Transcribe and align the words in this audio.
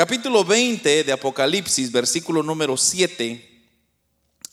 Capítulo 0.00 0.46
20 0.46 1.04
de 1.04 1.12
Apocalipsis, 1.12 1.92
versículo 1.92 2.42
número 2.42 2.78
7 2.78 3.66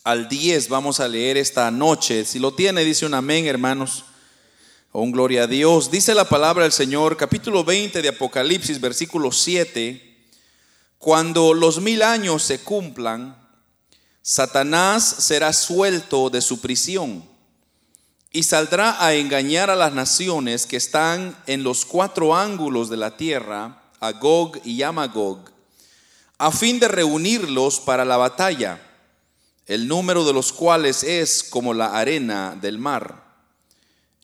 al 0.04 0.28
10 0.28 0.68
vamos 0.68 1.00
a 1.00 1.08
leer 1.08 1.38
esta 1.38 1.70
noche. 1.70 2.26
Si 2.26 2.38
lo 2.38 2.52
tiene, 2.52 2.84
dice 2.84 3.06
un 3.06 3.14
amén, 3.14 3.46
hermanos. 3.46 4.04
O 4.92 5.00
un 5.00 5.10
gloria 5.10 5.44
a 5.44 5.46
Dios. 5.46 5.90
Dice 5.90 6.14
la 6.14 6.28
palabra 6.28 6.64
del 6.64 6.72
Señor, 6.72 7.16
capítulo 7.16 7.64
20 7.64 8.02
de 8.02 8.08
Apocalipsis, 8.10 8.78
versículo 8.78 9.32
7. 9.32 10.18
Cuando 10.98 11.54
los 11.54 11.80
mil 11.80 12.02
años 12.02 12.42
se 12.42 12.58
cumplan, 12.58 13.34
Satanás 14.20 15.02
será 15.20 15.54
suelto 15.54 16.28
de 16.28 16.42
su 16.42 16.60
prisión 16.60 17.26
y 18.30 18.42
saldrá 18.42 19.02
a 19.02 19.14
engañar 19.14 19.70
a 19.70 19.76
las 19.76 19.94
naciones 19.94 20.66
que 20.66 20.76
están 20.76 21.42
en 21.46 21.62
los 21.62 21.86
cuatro 21.86 22.36
ángulos 22.36 22.90
de 22.90 22.98
la 22.98 23.16
tierra, 23.16 23.77
a 24.00 24.12
Gog 24.12 24.60
y 24.64 24.82
a 24.82 24.92
Magog, 24.92 25.50
a 26.38 26.50
fin 26.52 26.78
de 26.78 26.88
reunirlos 26.88 27.80
para 27.80 28.04
la 28.04 28.16
batalla, 28.16 28.80
el 29.66 29.86
número 29.88 30.24
de 30.24 30.32
los 30.32 30.52
cuales 30.52 31.02
es 31.02 31.42
como 31.42 31.74
la 31.74 31.98
arena 31.98 32.56
del 32.60 32.78
mar. 32.78 33.26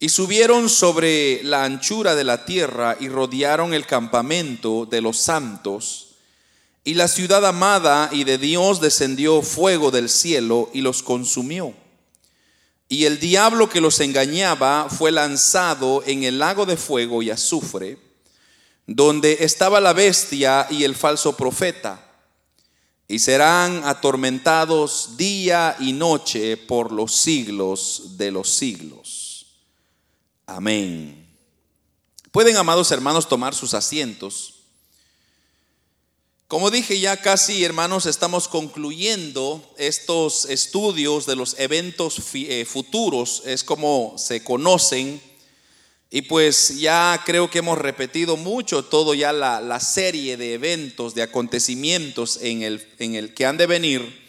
Y 0.01 0.09
subieron 0.09 0.69
sobre 0.69 1.43
la 1.45 1.65
anchura 1.65 2.15
de 2.15 2.25
la 2.25 2.45
tierra 2.45 2.97
y 3.01 3.09
rodearon 3.09 3.75
el 3.75 3.87
campamento 3.87 4.87
de 4.87 5.01
los 5.01 5.19
santos 5.19 6.15
y 6.85 6.95
la 6.95 7.09
ciudad 7.09 7.45
amada 7.47 8.11
y 8.13 8.25
de 8.25 8.37
Dios 8.37 8.81
descendió 8.81 9.41
fuego 9.41 9.91
del 9.91 10.11
cielo 10.11 10.71
y 10.75 10.83
los 10.83 11.03
consumió. 11.03 11.75
Y 12.91 13.07
el 13.07 13.19
diablo 13.19 13.71
que 13.71 13.81
los 13.81 14.01
engañaba 14.01 14.89
fue 14.91 15.11
lanzado 15.11 16.03
en 16.07 16.25
el 16.25 16.39
lago 16.39 16.67
de 16.67 16.77
fuego 16.77 17.23
y 17.23 17.31
azufre, 17.31 17.99
donde 18.87 19.39
estaba 19.41 19.81
la 19.81 19.93
bestia 19.93 20.67
y 20.71 20.85
el 20.85 20.95
falso 20.95 21.37
profeta, 21.37 22.01
y 23.07 23.19
serán 23.19 23.85
atormentados 23.85 25.17
día 25.17 25.77
y 25.79 25.93
noche 25.93 26.57
por 26.57 26.91
los 26.93 27.15
siglos 27.15 28.17
de 28.17 28.31
los 28.31 28.49
siglos. 28.49 29.47
Amén. 30.47 31.25
Pueden, 32.31 32.57
amados 32.57 32.91
hermanos, 32.91 33.29
tomar 33.29 33.55
sus 33.55 33.75
asientos. 33.75 34.55
Como 36.49 36.71
dije 36.71 37.01
ya 37.01 37.17
casi, 37.17 37.65
hermanos, 37.65 38.07
estamos 38.07 38.49
concluyendo 38.49 39.63
estos 39.79 40.45
estudios 40.45 41.27
de 41.27 41.37
los 41.37 41.59
eventos 41.59 42.19
eh, 42.35 42.65
futuros, 42.65 43.43
es 43.47 43.65
como 43.65 44.15
se 44.19 44.45
conocen. 44.45 45.23
Y 46.15 46.23
pues 46.23 46.79
ya 46.79 47.21
creo 47.27 47.51
que 47.51 47.59
hemos 47.59 47.77
repetido 47.77 48.37
mucho 48.37 48.85
todo 48.85 49.15
ya 49.15 49.33
la, 49.33 49.81
serie 49.81 50.37
de 50.37 50.55
eventos, 50.55 51.13
de 51.17 51.23
acontecimientos 51.23 52.39
en 52.41 52.63
el, 52.63 52.89
en 53.01 53.17
el 53.17 53.35
que 53.35 53.45
han 53.47 53.57
de 53.57 53.67
venir. 53.67 54.23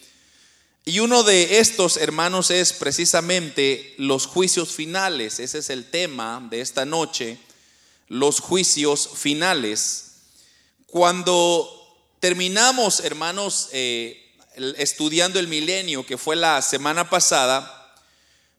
Y 0.84 0.98
uno 0.98 1.22
de 1.22 1.60
estos, 1.60 1.98
hermanos, 1.98 2.50
es 2.50 2.74
precisamente 2.74 3.94
los 4.00 4.26
juicios 4.26 4.72
finales. 4.72 5.40
Ese 5.40 5.60
es 5.60 5.70
el 5.70 5.88
tema 5.88 6.48
de 6.50 6.62
esta 6.62 6.86
noche, 6.86 7.38
los 8.08 8.40
juicios 8.40 9.08
finales. 9.14 10.06
Cuando 10.88 11.70
terminamos, 12.20 13.02
hermanos, 13.02 13.70
eh, 13.74 14.34
estudiando 14.78 15.38
el 15.38 15.48
milenio, 15.48 16.04
que 16.04 16.18
fue 16.18 16.36
la 16.36 16.64
semana 16.64 17.12
pasada, 17.12 17.75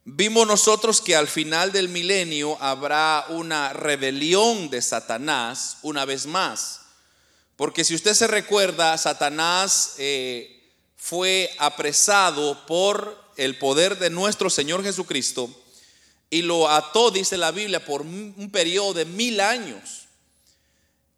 vimos 0.07 0.47
nosotros 0.47 1.01
que 1.01 1.17
al 1.17 1.27
final 1.27 1.73
del 1.73 1.89
milenio 1.89 2.57
habrá 2.61 3.27
una 3.29 3.73
rebelión 3.73 4.71
de 4.71 4.81
Satanás 4.81 5.79
una 5.83 6.05
vez 6.05 6.27
más. 6.27 6.83
Porque 7.57 7.85
si 7.85 7.95
usted 7.95 8.15
se 8.15 8.29
recuerda, 8.29 8.97
Satanás 8.99 9.95
eh, 9.99 10.73
fue 10.97 11.51
apresado 11.59 12.65
por 12.67 13.21
el 13.37 13.59
poder 13.59 13.99
de 13.99 14.11
nuestro 14.11 14.49
Señor 14.49 14.85
Jesucristo 14.85 15.51
y 16.31 16.43
lo 16.43 16.71
ató, 16.71 17.11
dice 17.11 17.37
la 17.37 17.51
Biblia, 17.51 17.85
por 17.85 18.03
un 18.03 18.51
periodo 18.53 18.95
de 18.95 19.05
mil 19.07 19.41
años. 19.41 20.07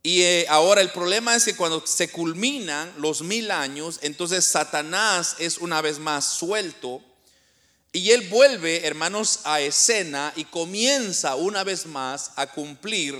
Y 0.03 0.23
eh, 0.23 0.47
ahora 0.49 0.81
el 0.81 0.91
problema 0.91 1.35
es 1.35 1.45
que 1.45 1.57
cuando 1.57 1.87
se 1.87 2.11
culminan 2.11 2.91
los 2.97 3.21
mil 3.21 3.51
años, 3.51 3.99
entonces 4.01 4.47
Satanás 4.47 5.37
es 5.39 5.59
una 5.59 5.83
vez 5.83 5.99
más 5.99 6.25
suelto 6.25 7.03
y 7.93 8.11
él 8.11 8.29
vuelve, 8.29 8.87
hermanos, 8.87 9.41
a 9.45 9.61
escena 9.61 10.33
y 10.37 10.45
comienza 10.45 11.37
una 11.37 11.65
vez 11.65 11.87
más 11.87 12.33
a 12.37 12.47
cumplir 12.47 13.17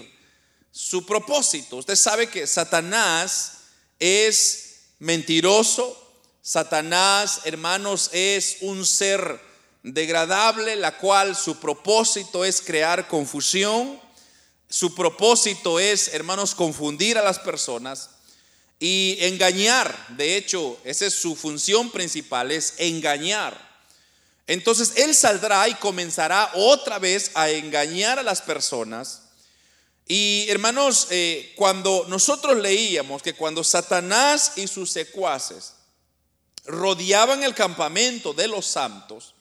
su 0.71 1.05
propósito. 1.07 1.77
Usted 1.77 1.97
sabe 1.97 2.29
que 2.29 2.47
Satanás 2.47 3.59
es 3.99 4.81
mentiroso, 4.99 5.97
Satanás, 6.43 7.41
hermanos, 7.45 8.11
es 8.13 8.59
un 8.61 8.85
ser 8.87 9.41
degradable, 9.83 10.77
la 10.77 10.99
cual 10.99 11.37
su 11.37 11.59
propósito 11.59 12.45
es 12.45 12.61
crear 12.61 13.09
confusión 13.09 14.01
su 14.69 14.95
propósito 14.95 15.81
es, 15.81 16.09
hermanos, 16.09 16.55
confundir 16.55 17.17
a 17.17 17.23
las 17.23 17.39
personas 17.39 18.11
y 18.79 19.17
engañar. 19.21 20.09
De 20.11 20.37
hecho, 20.37 20.79
esa 20.85 21.07
es 21.07 21.15
su 21.15 21.35
función 21.35 21.91
principal, 21.91 22.51
es 22.51 22.75
engañar. 22.77 23.68
Entonces 24.49 24.95
Él 24.97 25.15
saldrá 25.15 25.69
y 25.69 25.75
comenzará 25.75 26.51
otra 26.55 26.99
vez 26.99 27.31
a 27.35 27.51
engañar 27.51 28.19
a 28.19 28.23
las 28.23 28.41
personas. 28.41 29.21
Y 30.07 30.47
hermanos, 30.49 31.09
eh, 31.11 31.53
cuando 31.55 32.07
nosotros 32.09 32.57
leíamos 32.57 33.23
que 33.23 33.35
cuando 33.35 33.63
Satanás 33.63 34.53
y 34.57 34.67
sus 34.67 34.91
secuaces 34.91 35.75
rodeaban 36.65 37.45
el 37.45 37.55
campamento 37.55 38.33
de 38.33 38.49
los 38.49 38.65
santos 38.65 39.35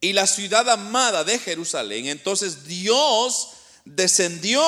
y 0.00 0.12
la 0.12 0.26
ciudad 0.26 0.68
amada 0.68 1.22
de 1.22 1.38
Jerusalén, 1.38 2.06
entonces 2.06 2.66
Dios 2.66 3.50
descendió 3.84 4.60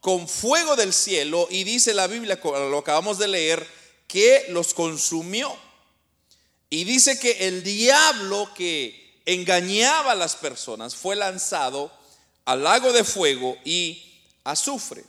con 0.00 0.26
fuego 0.26 0.74
del 0.74 0.92
cielo 0.92 1.46
y 1.48 1.62
dice 1.62 1.94
la 1.94 2.08
Biblia, 2.08 2.40
lo 2.42 2.78
acabamos 2.78 3.18
de 3.18 3.28
leer, 3.28 3.64
que 4.08 4.46
los 4.48 4.74
consumió. 4.74 5.56
Y 6.70 6.84
dice 6.84 7.18
que 7.18 7.48
el 7.48 7.64
diablo 7.64 8.48
que 8.54 9.20
engañaba 9.26 10.12
a 10.12 10.16
las 10.16 10.36
personas 10.36 10.94
fue 10.94 11.16
lanzado 11.16 11.92
al 12.44 12.62
lago 12.62 12.92
de 12.92 13.04
fuego 13.04 13.58
y 13.64 14.22
azufre. 14.44 15.04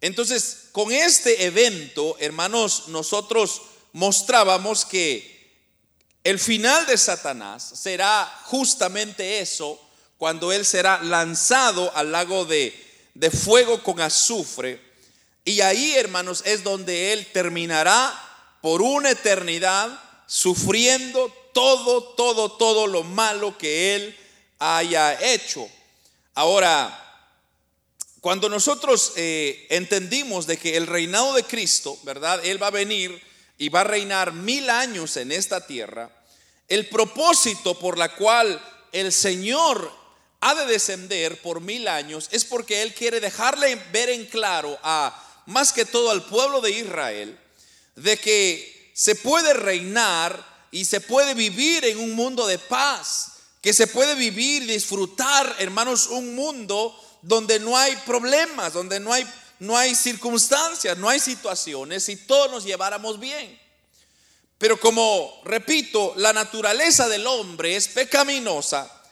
Entonces, 0.00 0.68
con 0.72 0.92
este 0.92 1.44
evento, 1.44 2.16
hermanos, 2.20 2.84
nosotros 2.88 3.62
mostrábamos 3.92 4.84
que 4.84 5.40
el 6.22 6.38
final 6.38 6.86
de 6.86 6.96
Satanás 6.96 7.72
será 7.74 8.24
justamente 8.44 9.40
eso, 9.40 9.80
cuando 10.18 10.52
Él 10.52 10.66
será 10.66 11.02
lanzado 11.02 11.94
al 11.96 12.12
lago 12.12 12.44
de, 12.44 12.72
fuego 13.32 13.82
con 13.82 14.00
azufre. 14.00 14.80
Y 15.44 15.62
ahí, 15.62 15.94
hermanos, 15.94 16.42
es 16.44 16.62
donde 16.62 17.12
Él 17.12 17.26
terminará 17.32 18.12
por 18.60 18.82
una 18.82 19.10
eternidad 19.10 19.98
sufriendo 20.30 21.28
todo, 21.52 22.04
todo, 22.14 22.52
todo 22.52 22.86
lo 22.86 23.02
malo 23.02 23.58
que 23.58 23.96
Él 23.96 24.16
haya 24.60 25.18
hecho. 25.20 25.68
Ahora, 26.34 26.96
cuando 28.20 28.48
nosotros 28.48 29.14
eh, 29.16 29.66
entendimos 29.70 30.46
de 30.46 30.56
que 30.56 30.76
el 30.76 30.86
reinado 30.86 31.34
de 31.34 31.42
Cristo, 31.42 31.98
¿verdad? 32.04 32.44
Él 32.44 32.62
va 32.62 32.68
a 32.68 32.70
venir 32.70 33.20
y 33.58 33.70
va 33.70 33.80
a 33.80 33.84
reinar 33.84 34.32
mil 34.32 34.70
años 34.70 35.16
en 35.16 35.32
esta 35.32 35.66
tierra. 35.66 36.08
El 36.68 36.88
propósito 36.88 37.76
por 37.76 37.98
la 37.98 38.14
cual 38.14 38.64
el 38.92 39.10
Señor 39.10 39.90
ha 40.40 40.54
de 40.54 40.66
descender 40.66 41.42
por 41.42 41.60
mil 41.60 41.88
años 41.88 42.28
es 42.30 42.44
porque 42.44 42.82
Él 42.82 42.94
quiere 42.94 43.18
dejarle 43.18 43.74
ver 43.90 44.10
en 44.10 44.26
claro 44.26 44.78
a 44.84 45.42
más 45.46 45.72
que 45.72 45.84
todo 45.84 46.12
al 46.12 46.24
pueblo 46.26 46.60
de 46.60 46.70
Israel 46.70 47.36
de 47.96 48.16
que 48.16 48.79
se 49.00 49.14
puede 49.14 49.54
reinar 49.54 50.66
y 50.70 50.84
se 50.84 51.00
puede 51.00 51.32
vivir 51.32 51.86
en 51.86 51.98
un 52.00 52.12
mundo 52.12 52.46
de 52.46 52.58
paz, 52.58 53.32
que 53.62 53.72
se 53.72 53.86
puede 53.86 54.14
vivir 54.14 54.64
y 54.64 54.74
disfrutar, 54.74 55.56
hermanos, 55.58 56.08
un 56.08 56.34
mundo 56.34 56.94
donde 57.22 57.58
no 57.60 57.78
hay 57.78 57.96
problemas, 58.04 58.74
donde 58.74 59.00
no 59.00 59.10
hay, 59.10 59.26
no 59.58 59.74
hay 59.74 59.94
circunstancias, 59.94 60.98
no 60.98 61.08
hay 61.08 61.18
situaciones 61.18 62.10
y 62.10 62.16
todos 62.16 62.50
nos 62.50 62.64
lleváramos 62.64 63.18
bien. 63.18 63.58
Pero 64.58 64.78
como, 64.78 65.40
repito, 65.46 66.12
la 66.16 66.34
naturaleza 66.34 67.08
del 67.08 67.26
hombre 67.26 67.76
es 67.76 67.88
pecaminosa, 67.88 69.02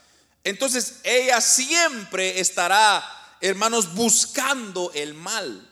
entonces 0.44 0.96
ella 1.02 1.41
siempre 1.41 2.41
estará, 2.41 3.38
hermanos, 3.41 3.94
buscando 3.94 4.93
el 4.93 5.14
mal. 5.14 5.67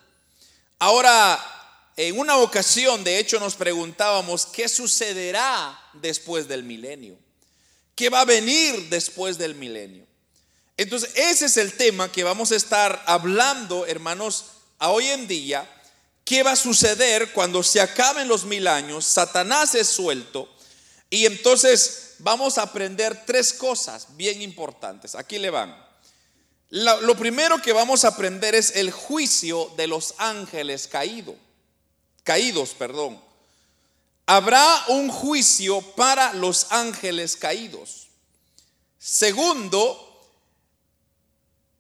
Ahora, 0.79 1.56
en 1.97 2.19
una 2.19 2.37
ocasión, 2.37 3.03
de 3.05 3.19
hecho, 3.19 3.41
nos 3.41 3.55
preguntábamos, 3.55 4.47
¿qué 4.47 4.69
sucederá 4.69 5.79
después 5.95 6.47
del 6.47 6.63
milenio? 6.63 7.19
¿Qué 7.95 8.11
va 8.11 8.21
a 8.21 8.27
venir 8.27 8.89
después 8.91 9.39
del 9.39 9.55
milenio? 9.55 10.07
Entonces, 10.77 11.11
ese 11.15 11.47
es 11.47 11.57
el 11.57 11.73
tema 11.73 12.13
que 12.13 12.25
vamos 12.25 12.53
a 12.53 12.57
estar 12.57 13.03
hablando, 13.07 13.87
hermanos, 13.87 14.45
a 14.79 14.91
hoy 14.91 15.07
en 15.07 15.27
día, 15.27 15.67
¿Qué 16.27 16.43
va 16.43 16.51
a 16.51 16.57
suceder 16.57 17.31
cuando 17.31 17.63
se 17.63 17.81
acaben 17.81 18.27
los 18.27 18.45
mil 18.45 18.67
años? 18.67 19.05
Satanás 19.05 19.77
es 19.77 19.87
suelto 19.87 20.53
y 21.09 21.25
entonces 21.25 22.17
vamos 22.19 22.59
a 22.59 22.63
aprender 22.63 23.23
tres 23.25 23.53
cosas 23.53 24.09
bien 24.17 24.43
importantes. 24.43 25.15
Aquí 25.15 25.39
le 25.39 25.51
van. 25.51 25.77
Lo, 26.71 27.17
primero 27.17 27.63
que 27.63 27.73
vamos 27.73 28.05
a 28.05 28.09
aprender 28.09 28.57
es 28.57 28.75
el 28.75 28.91
juicio 28.91 29.73
de 29.77 29.87
los 29.87 30.15
ángeles 30.19 30.89
caídos. 30.89 31.37
Caídos, 32.27 32.71
perdón. 32.71 33.23
Habrá 34.27 34.87
un 34.89 35.11
juicio 35.11 35.81
para 35.81 36.33
los 36.33 36.73
ángeles 36.73 37.37
caídos. 37.37 38.09
Segundo, 38.99 39.97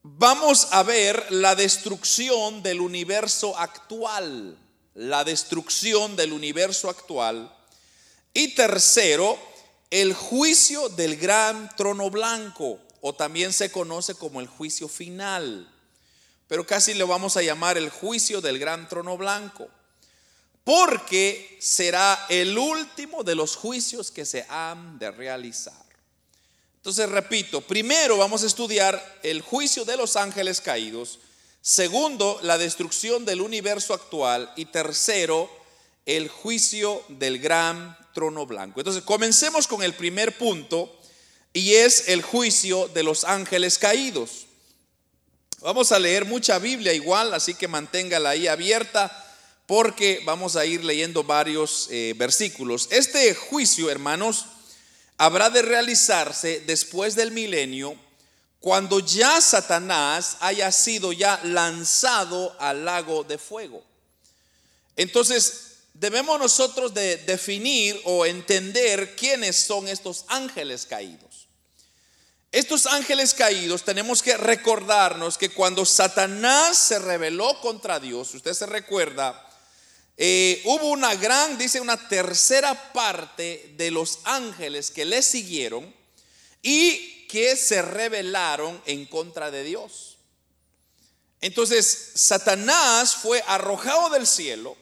vamos 0.04 0.68
a 0.70 0.84
ver 0.84 1.26
la 1.30 1.56
destrucción 1.56 2.62
del 2.62 2.80
universo 2.80 3.58
actual. 3.58 4.56
La 4.94 5.24
destrucción 5.24 6.14
del 6.14 6.32
universo 6.32 6.88
actual. 6.90 7.52
Y 8.32 8.54
tercero, 8.54 9.36
el 9.90 10.14
juicio 10.14 10.88
del 10.90 11.16
gran 11.16 11.74
trono 11.74 12.08
blanco, 12.08 12.78
o 13.00 13.16
también 13.16 13.52
se 13.52 13.72
conoce 13.72 14.14
como 14.14 14.40
el 14.40 14.46
juicio 14.46 14.86
final, 14.86 15.68
pero 16.46 16.64
casi 16.64 16.94
lo 16.94 17.08
vamos 17.08 17.36
a 17.36 17.42
llamar 17.42 17.76
el 17.76 17.90
juicio 17.90 18.40
del 18.40 18.60
gran 18.60 18.88
trono 18.88 19.16
blanco, 19.16 19.68
porque 20.66 21.58
será 21.60 22.26
el 22.28 22.58
último 22.58 23.22
de 23.22 23.36
los 23.36 23.54
juicios 23.54 24.10
que 24.10 24.26
se 24.26 24.44
han 24.48 24.98
de 24.98 25.12
realizar. 25.12 25.86
Entonces, 26.78 27.08
repito, 27.08 27.60
primero 27.60 28.16
vamos 28.16 28.42
a 28.42 28.48
estudiar 28.48 29.20
el 29.22 29.42
juicio 29.42 29.84
de 29.84 29.96
los 29.96 30.16
ángeles 30.16 30.60
caídos, 30.60 31.20
segundo, 31.62 32.40
la 32.42 32.58
destrucción 32.58 33.24
del 33.24 33.42
universo 33.42 33.94
actual 33.94 34.52
y 34.56 34.64
tercero, 34.64 35.48
el 36.04 36.28
juicio 36.28 37.00
del 37.10 37.38
gran 37.38 37.96
trono 38.12 38.44
blanco. 38.44 38.80
Entonces, 38.80 39.04
comencemos 39.04 39.68
con 39.68 39.84
el 39.84 39.94
primer 39.94 40.36
punto 40.36 40.92
y 41.52 41.74
es 41.74 42.08
el 42.08 42.22
juicio 42.22 42.88
de 42.88 43.04
los 43.04 43.22
ángeles 43.22 43.78
caídos. 43.78 44.46
Vamos 45.60 45.92
a 45.92 46.00
leer 46.00 46.24
mucha 46.24 46.58
Biblia 46.58 46.92
igual, 46.92 47.34
así 47.34 47.54
que 47.54 47.68
manténgala 47.68 48.30
ahí 48.30 48.48
abierta 48.48 49.22
porque 49.66 50.22
vamos 50.24 50.56
a 50.56 50.64
ir 50.64 50.84
leyendo 50.84 51.24
varios 51.24 51.88
eh, 51.90 52.14
versículos. 52.16 52.88
Este 52.90 53.34
juicio, 53.34 53.90
hermanos, 53.90 54.46
habrá 55.18 55.50
de 55.50 55.62
realizarse 55.62 56.60
después 56.60 57.14
del 57.14 57.32
milenio, 57.32 57.96
cuando 58.60 59.00
ya 59.00 59.40
Satanás 59.40 60.38
haya 60.40 60.72
sido 60.72 61.12
ya 61.12 61.40
lanzado 61.44 62.56
al 62.58 62.84
lago 62.84 63.24
de 63.24 63.38
fuego. 63.38 63.84
Entonces, 64.96 65.78
debemos 65.94 66.38
nosotros 66.38 66.92
de 66.94 67.16
definir 67.18 68.00
o 68.04 68.26
entender 68.26 69.14
quiénes 69.16 69.56
son 69.56 69.88
estos 69.88 70.24
ángeles 70.28 70.86
caídos. 70.86 71.48
Estos 72.52 72.86
ángeles 72.86 73.34
caídos 73.34 73.82
tenemos 73.82 74.22
que 74.22 74.36
recordarnos 74.36 75.36
que 75.36 75.50
cuando 75.50 75.84
Satanás 75.84 76.78
se 76.78 76.98
rebeló 76.98 77.60
contra 77.60 78.00
Dios, 78.00 78.34
usted 78.34 78.54
se 78.54 78.66
recuerda, 78.66 79.45
eh, 80.16 80.62
hubo 80.64 80.88
una 80.88 81.14
gran, 81.14 81.58
dice, 81.58 81.80
una 81.80 82.08
tercera 82.08 82.92
parte 82.92 83.74
de 83.76 83.90
los 83.90 84.20
ángeles 84.24 84.90
que 84.90 85.04
le 85.04 85.22
siguieron 85.22 85.94
y 86.62 87.26
que 87.28 87.56
se 87.56 87.82
rebelaron 87.82 88.80
en 88.86 89.06
contra 89.06 89.50
de 89.50 89.62
Dios. 89.62 90.18
Entonces, 91.40 92.12
Satanás 92.14 93.14
fue 93.16 93.42
arrojado 93.46 94.10
del 94.10 94.26
cielo 94.26 94.76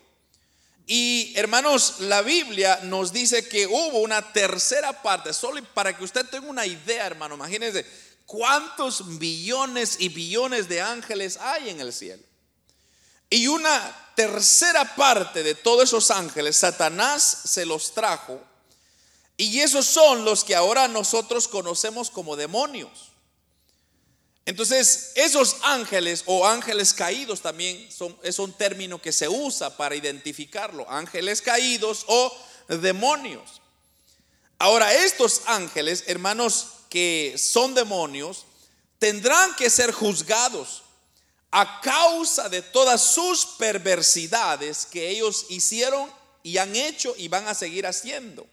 y 0.87 1.33
hermanos, 1.37 2.01
la 2.01 2.21
Biblia 2.21 2.81
nos 2.83 3.13
dice 3.13 3.49
que 3.49 3.67
hubo 3.67 4.01
una 4.01 4.33
tercera 4.33 5.03
parte, 5.03 5.33
solo 5.33 5.63
para 5.73 5.97
que 5.97 6.05
usted 6.05 6.27
tenga 6.27 6.47
una 6.49 6.67
idea, 6.67 7.07
hermano, 7.07 7.37
imagínense 7.37 7.87
cuántos 8.27 9.19
billones 9.19 9.97
y 9.99 10.11
billones 10.11 10.69
de 10.69 10.83
ángeles 10.83 11.39
hay 11.39 11.71
en 11.71 11.81
el 11.81 11.93
cielo. 11.93 12.23
Y 13.31 13.47
una 13.49 14.13
tercera 14.15 14.95
parte 14.95 15.43
de 15.43 15.55
todos 15.55 15.85
esos 15.85 16.11
ángeles, 16.11 16.57
Satanás 16.57 17.43
se 17.45 17.67
los 17.67 17.93
trajo. 17.95 18.41
Y 19.37 19.61
esos 19.61 19.87
son 19.87 20.25
los 20.25 20.45
que 20.45 20.55
ahora 20.55 20.87
nosotros 20.87 21.49
conocemos 21.49 22.11
como 22.11 22.37
demonios. 22.37 23.13
Entonces, 24.47 25.13
esos 25.15 25.57
ángeles 25.63 26.23
o 26.27 26.47
ángeles 26.47 26.93
caídos 26.93 27.41
también 27.41 27.91
son, 27.91 28.17
es 28.23 28.39
un 28.39 28.53
término 28.53 29.01
que 29.01 29.11
se 29.11 29.27
usa 29.27 29.77
para 29.77 29.97
identificarlo, 29.97 30.89
ángeles 30.91 31.41
caídos 31.41 32.05
o 32.09 32.33
demonios. 32.69 33.63
Ahora, 34.59 34.93
estos 34.95 35.43
ángeles, 35.47 36.05
hermanos, 36.07 36.69
que 36.91 37.35
son 37.39 37.75
demonios, 37.75 38.45
tendrán 38.99 39.55
que 39.57 39.71
ser 39.71 39.93
juzgados 39.93 40.84
a 41.57 41.81
causa 41.81 42.49
de 42.49 42.63
todas 42.63 43.01
sus 43.01 43.47
perversidades 43.47 44.87
que 44.87 45.09
ellos 45.09 45.47
hicieron 45.51 46.11
y 46.43 46.59
han 46.59 46.75
hecho 46.75 47.15
y 47.17 47.29
van 47.29 47.47
a 47.47 47.55
seguir 47.55 47.87
haciendo. 47.87 48.45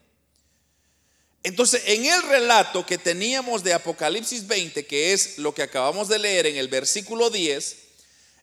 Entonces, 1.42 1.82
en 1.88 2.06
el 2.06 2.22
relato 2.22 2.86
que 2.86 3.00
teníamos 3.00 3.64
de 3.64 3.74
Apocalipsis 3.74 4.46
20, 4.46 4.86
que 4.86 5.14
es 5.14 5.40
lo 5.40 5.52
que 5.52 5.64
acabamos 5.64 6.10
de 6.10 6.20
leer 6.20 6.46
en 6.46 6.58
el 6.58 6.68
versículo 6.68 7.32
10, 7.32 7.76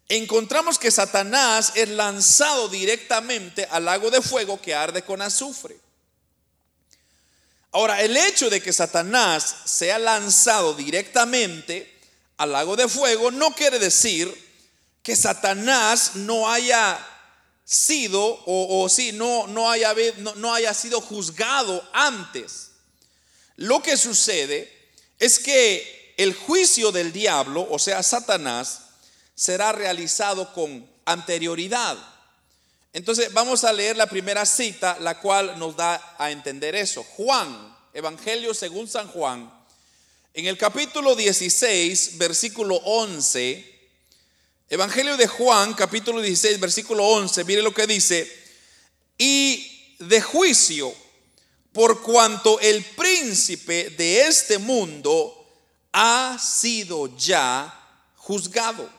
encontramos 0.08 0.76
que 0.76 0.90
Satanás 0.90 1.74
es 1.76 1.90
lanzado 1.90 2.68
directamente 2.68 3.64
al 3.70 3.84
lago 3.84 4.10
de 4.10 4.20
fuego 4.20 4.60
que 4.60 4.74
arde 4.74 5.02
con 5.02 5.22
azufre. 5.22 5.78
Ahora, 7.70 8.02
el 8.02 8.16
hecho 8.16 8.50
de 8.50 8.60
que 8.60 8.72
Satanás 8.72 9.54
sea 9.66 10.00
lanzado 10.00 10.74
directamente 10.74 11.96
al 12.38 12.50
lago 12.50 12.74
de 12.74 12.88
fuego 12.88 13.30
no 13.30 13.54
quiere 13.54 13.78
decir 13.78 14.47
que 15.08 15.16
Satanás 15.16 16.16
no 16.16 16.50
haya 16.50 16.98
sido 17.64 18.22
o, 18.22 18.82
o 18.82 18.90
sí, 18.90 19.12
no, 19.12 19.46
no, 19.46 19.70
haya, 19.70 19.94
no 20.36 20.52
haya 20.52 20.74
sido 20.74 21.00
juzgado 21.00 21.82
antes. 21.94 22.72
Lo 23.56 23.82
que 23.82 23.96
sucede 23.96 24.70
es 25.18 25.38
que 25.38 26.12
el 26.18 26.34
juicio 26.34 26.92
del 26.92 27.10
diablo, 27.10 27.66
o 27.70 27.78
sea, 27.78 28.02
Satanás, 28.02 28.82
será 29.34 29.72
realizado 29.72 30.52
con 30.52 30.86
anterioridad. 31.06 31.96
Entonces 32.92 33.32
vamos 33.32 33.64
a 33.64 33.72
leer 33.72 33.96
la 33.96 34.10
primera 34.10 34.44
cita, 34.44 34.98
la 35.00 35.20
cual 35.20 35.58
nos 35.58 35.74
da 35.74 36.16
a 36.18 36.30
entender 36.30 36.74
eso. 36.74 37.02
Juan, 37.02 37.74
Evangelio 37.94 38.52
según 38.52 38.86
San 38.86 39.08
Juan, 39.08 39.50
en 40.34 40.44
el 40.44 40.58
capítulo 40.58 41.16
16, 41.16 42.18
versículo 42.18 42.74
11, 42.84 43.77
Evangelio 44.70 45.16
de 45.16 45.26
Juan, 45.26 45.72
capítulo 45.72 46.20
16, 46.20 46.60
versículo 46.60 47.02
11, 47.02 47.42
mire 47.44 47.62
lo 47.62 47.72
que 47.72 47.86
dice, 47.86 48.30
y 49.16 49.96
de 49.98 50.20
juicio 50.20 50.94
por 51.72 52.02
cuanto 52.02 52.60
el 52.60 52.84
príncipe 52.84 53.88
de 53.88 54.26
este 54.26 54.58
mundo 54.58 55.34
ha 55.90 56.38
sido 56.38 57.16
ya 57.16 57.74
juzgado. 58.16 58.90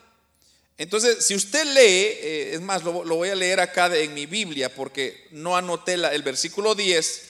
Entonces, 0.75 1.23
si 1.23 1.35
usted 1.35 1.65
lee, 1.65 2.17
eh, 2.19 2.51
es 2.55 2.61
más, 2.61 2.83
lo, 2.83 3.03
voy 3.03 3.29
a 3.29 3.35
leer 3.35 3.59
acá 3.59 3.95
en 3.95 4.15
mi 4.15 4.25
Biblia 4.25 4.73
porque 4.73 5.27
no 5.29 5.55
anoté 5.55 5.93
el 5.93 6.23
versículo 6.23 6.73
10, 6.73 7.21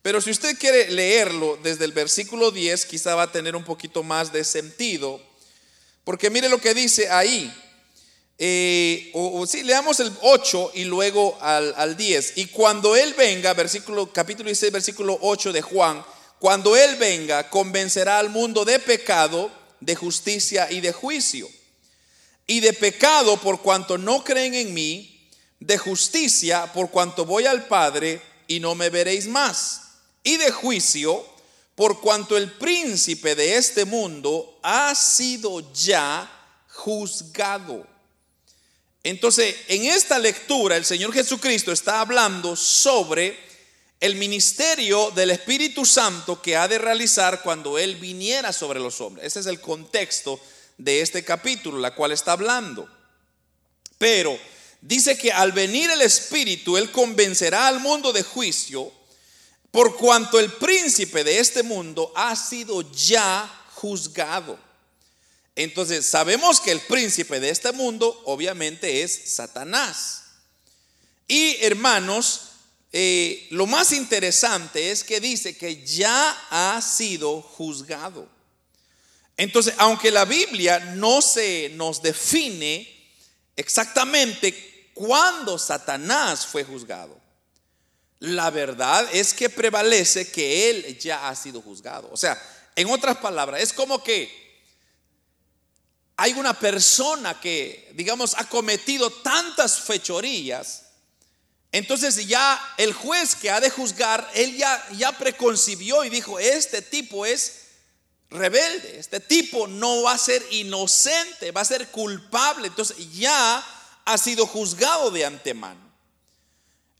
pero 0.00 0.22
si 0.22 0.30
usted 0.30 0.56
quiere 0.58 0.90
leerlo 0.90 1.58
desde 1.62 1.84
el 1.84 1.92
versículo 1.92 2.50
10, 2.50 2.86
quizá 2.86 3.14
va 3.14 3.24
a 3.24 3.32
tener 3.32 3.56
un 3.56 3.64
poquito 3.64 4.02
más 4.02 4.32
de 4.32 4.42
sentido, 4.42 5.20
porque 6.06 6.30
mire 6.30 6.48
lo 6.48 6.60
que 6.60 6.72
dice 6.72 7.10
ahí. 7.10 7.52
Eh, 8.38 9.10
o, 9.12 9.44
si 9.44 9.64
leamos 9.64 9.98
el 9.98 10.12
8 10.22 10.70
y 10.74 10.84
luego 10.84 11.36
al, 11.40 11.96
10. 11.96 12.34
Y 12.36 12.46
cuando 12.46 12.94
Él 12.94 13.12
venga, 13.14 13.52
versículo, 13.54 14.12
capítulo 14.12 14.46
16, 14.46 14.72
versículo 14.72 15.18
8 15.20 15.52
de 15.52 15.62
Juan, 15.62 16.06
cuando 16.38 16.76
Él 16.76 16.94
venga, 16.94 17.50
convencerá 17.50 18.20
al 18.20 18.28
mundo 18.30 18.64
de 18.64 18.78
pecado, 18.78 19.50
de 19.80 19.96
justicia 19.96 20.70
y 20.70 20.80
de 20.80 20.92
juicio. 20.92 21.48
Y 22.46 22.60
de 22.60 22.72
pecado 22.72 23.36
por 23.38 23.60
cuanto 23.60 23.98
no 23.98 24.22
creen 24.22 24.54
en 24.54 24.74
mí, 24.74 25.28
de 25.58 25.76
justicia 25.76 26.72
por 26.72 26.92
cuanto 26.92 27.24
voy 27.24 27.46
al 27.46 27.66
Padre 27.66 28.22
y 28.46 28.60
no 28.60 28.76
me 28.76 28.90
veréis 28.90 29.26
más. 29.26 29.80
Y 30.22 30.36
de 30.36 30.52
juicio 30.52 31.26
por 31.76 32.00
cuanto 32.00 32.36
el 32.36 32.50
príncipe 32.52 33.36
de 33.36 33.56
este 33.56 33.84
mundo 33.84 34.58
ha 34.62 34.94
sido 34.94 35.72
ya 35.72 36.28
juzgado. 36.68 37.86
Entonces, 39.04 39.54
en 39.68 39.84
esta 39.84 40.18
lectura 40.18 40.76
el 40.76 40.84
Señor 40.84 41.12
Jesucristo 41.12 41.70
está 41.70 42.00
hablando 42.00 42.56
sobre 42.56 43.38
el 44.00 44.16
ministerio 44.16 45.10
del 45.10 45.30
Espíritu 45.30 45.84
Santo 45.84 46.42
que 46.42 46.56
ha 46.56 46.66
de 46.66 46.78
realizar 46.78 47.42
cuando 47.42 47.78
Él 47.78 47.96
viniera 47.96 48.52
sobre 48.52 48.80
los 48.80 49.00
hombres. 49.00 49.26
Ese 49.26 49.40
es 49.40 49.46
el 49.46 49.60
contexto 49.60 50.40
de 50.78 51.02
este 51.02 51.24
capítulo, 51.24 51.78
la 51.78 51.94
cual 51.94 52.12
está 52.12 52.32
hablando. 52.32 52.88
Pero 53.98 54.38
dice 54.80 55.16
que 55.16 55.30
al 55.30 55.52
venir 55.52 55.90
el 55.90 56.02
Espíritu, 56.02 56.76
Él 56.76 56.90
convencerá 56.90 57.68
al 57.68 57.80
mundo 57.80 58.12
de 58.12 58.22
juicio, 58.22 58.92
por 59.76 59.94
cuanto 59.94 60.40
el 60.40 60.50
príncipe 60.54 61.22
de 61.22 61.38
este 61.38 61.62
mundo 61.62 62.10
ha 62.16 62.34
sido 62.34 62.80
ya 62.92 63.46
juzgado. 63.74 64.58
Entonces, 65.54 66.06
sabemos 66.06 66.60
que 66.60 66.72
el 66.72 66.80
príncipe 66.80 67.40
de 67.40 67.50
este 67.50 67.72
mundo 67.72 68.22
obviamente 68.24 69.02
es 69.02 69.34
Satanás. 69.34 70.22
Y 71.28 71.62
hermanos, 71.62 72.52
eh, 72.90 73.48
lo 73.50 73.66
más 73.66 73.92
interesante 73.92 74.90
es 74.90 75.04
que 75.04 75.20
dice 75.20 75.58
que 75.58 75.84
ya 75.84 76.30
ha 76.48 76.80
sido 76.80 77.42
juzgado. 77.42 78.26
Entonces, 79.36 79.74
aunque 79.76 80.10
la 80.10 80.24
Biblia 80.24 80.78
no 80.96 81.20
se 81.20 81.70
nos 81.74 82.00
define 82.00 83.10
exactamente 83.54 84.90
cuándo 84.94 85.58
Satanás 85.58 86.46
fue 86.46 86.64
juzgado, 86.64 87.25
la 88.20 88.50
verdad 88.50 89.06
es 89.12 89.34
que 89.34 89.50
prevalece 89.50 90.30
que 90.30 90.70
él 90.70 90.98
ya 90.98 91.28
ha 91.28 91.34
sido 91.34 91.60
juzgado. 91.60 92.08
O 92.12 92.16
sea, 92.16 92.40
en 92.74 92.88
otras 92.88 93.18
palabras, 93.18 93.62
es 93.62 93.72
como 93.72 94.02
que 94.02 94.46
hay 96.16 96.32
una 96.32 96.58
persona 96.58 97.38
que, 97.40 97.90
digamos, 97.94 98.34
ha 98.36 98.48
cometido 98.48 99.10
tantas 99.10 99.80
fechorías, 99.80 100.82
entonces 101.72 102.26
ya 102.26 102.74
el 102.78 102.94
juez 102.94 103.34
que 103.34 103.50
ha 103.50 103.60
de 103.60 103.68
juzgar, 103.68 104.26
él 104.34 104.56
ya, 104.56 104.82
ya 104.96 105.12
preconcibió 105.12 106.04
y 106.04 106.08
dijo, 106.08 106.38
este 106.38 106.80
tipo 106.80 107.26
es 107.26 107.64
rebelde, 108.30 108.98
este 108.98 109.20
tipo 109.20 109.66
no 109.66 110.02
va 110.02 110.12
a 110.12 110.18
ser 110.18 110.42
inocente, 110.52 111.50
va 111.52 111.60
a 111.60 111.66
ser 111.66 111.88
culpable, 111.88 112.68
entonces 112.68 112.96
ya 113.12 113.62
ha 114.06 114.18
sido 114.18 114.46
juzgado 114.46 115.10
de 115.10 115.26
antemano. 115.26 115.85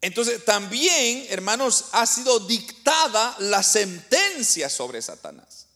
Entonces 0.00 0.44
también, 0.44 1.26
hermanos, 1.30 1.86
ha 1.92 2.06
sido 2.06 2.40
dictada 2.40 3.34
la 3.38 3.62
sentencia 3.62 4.68
sobre 4.68 5.02
Satanás. 5.02 5.66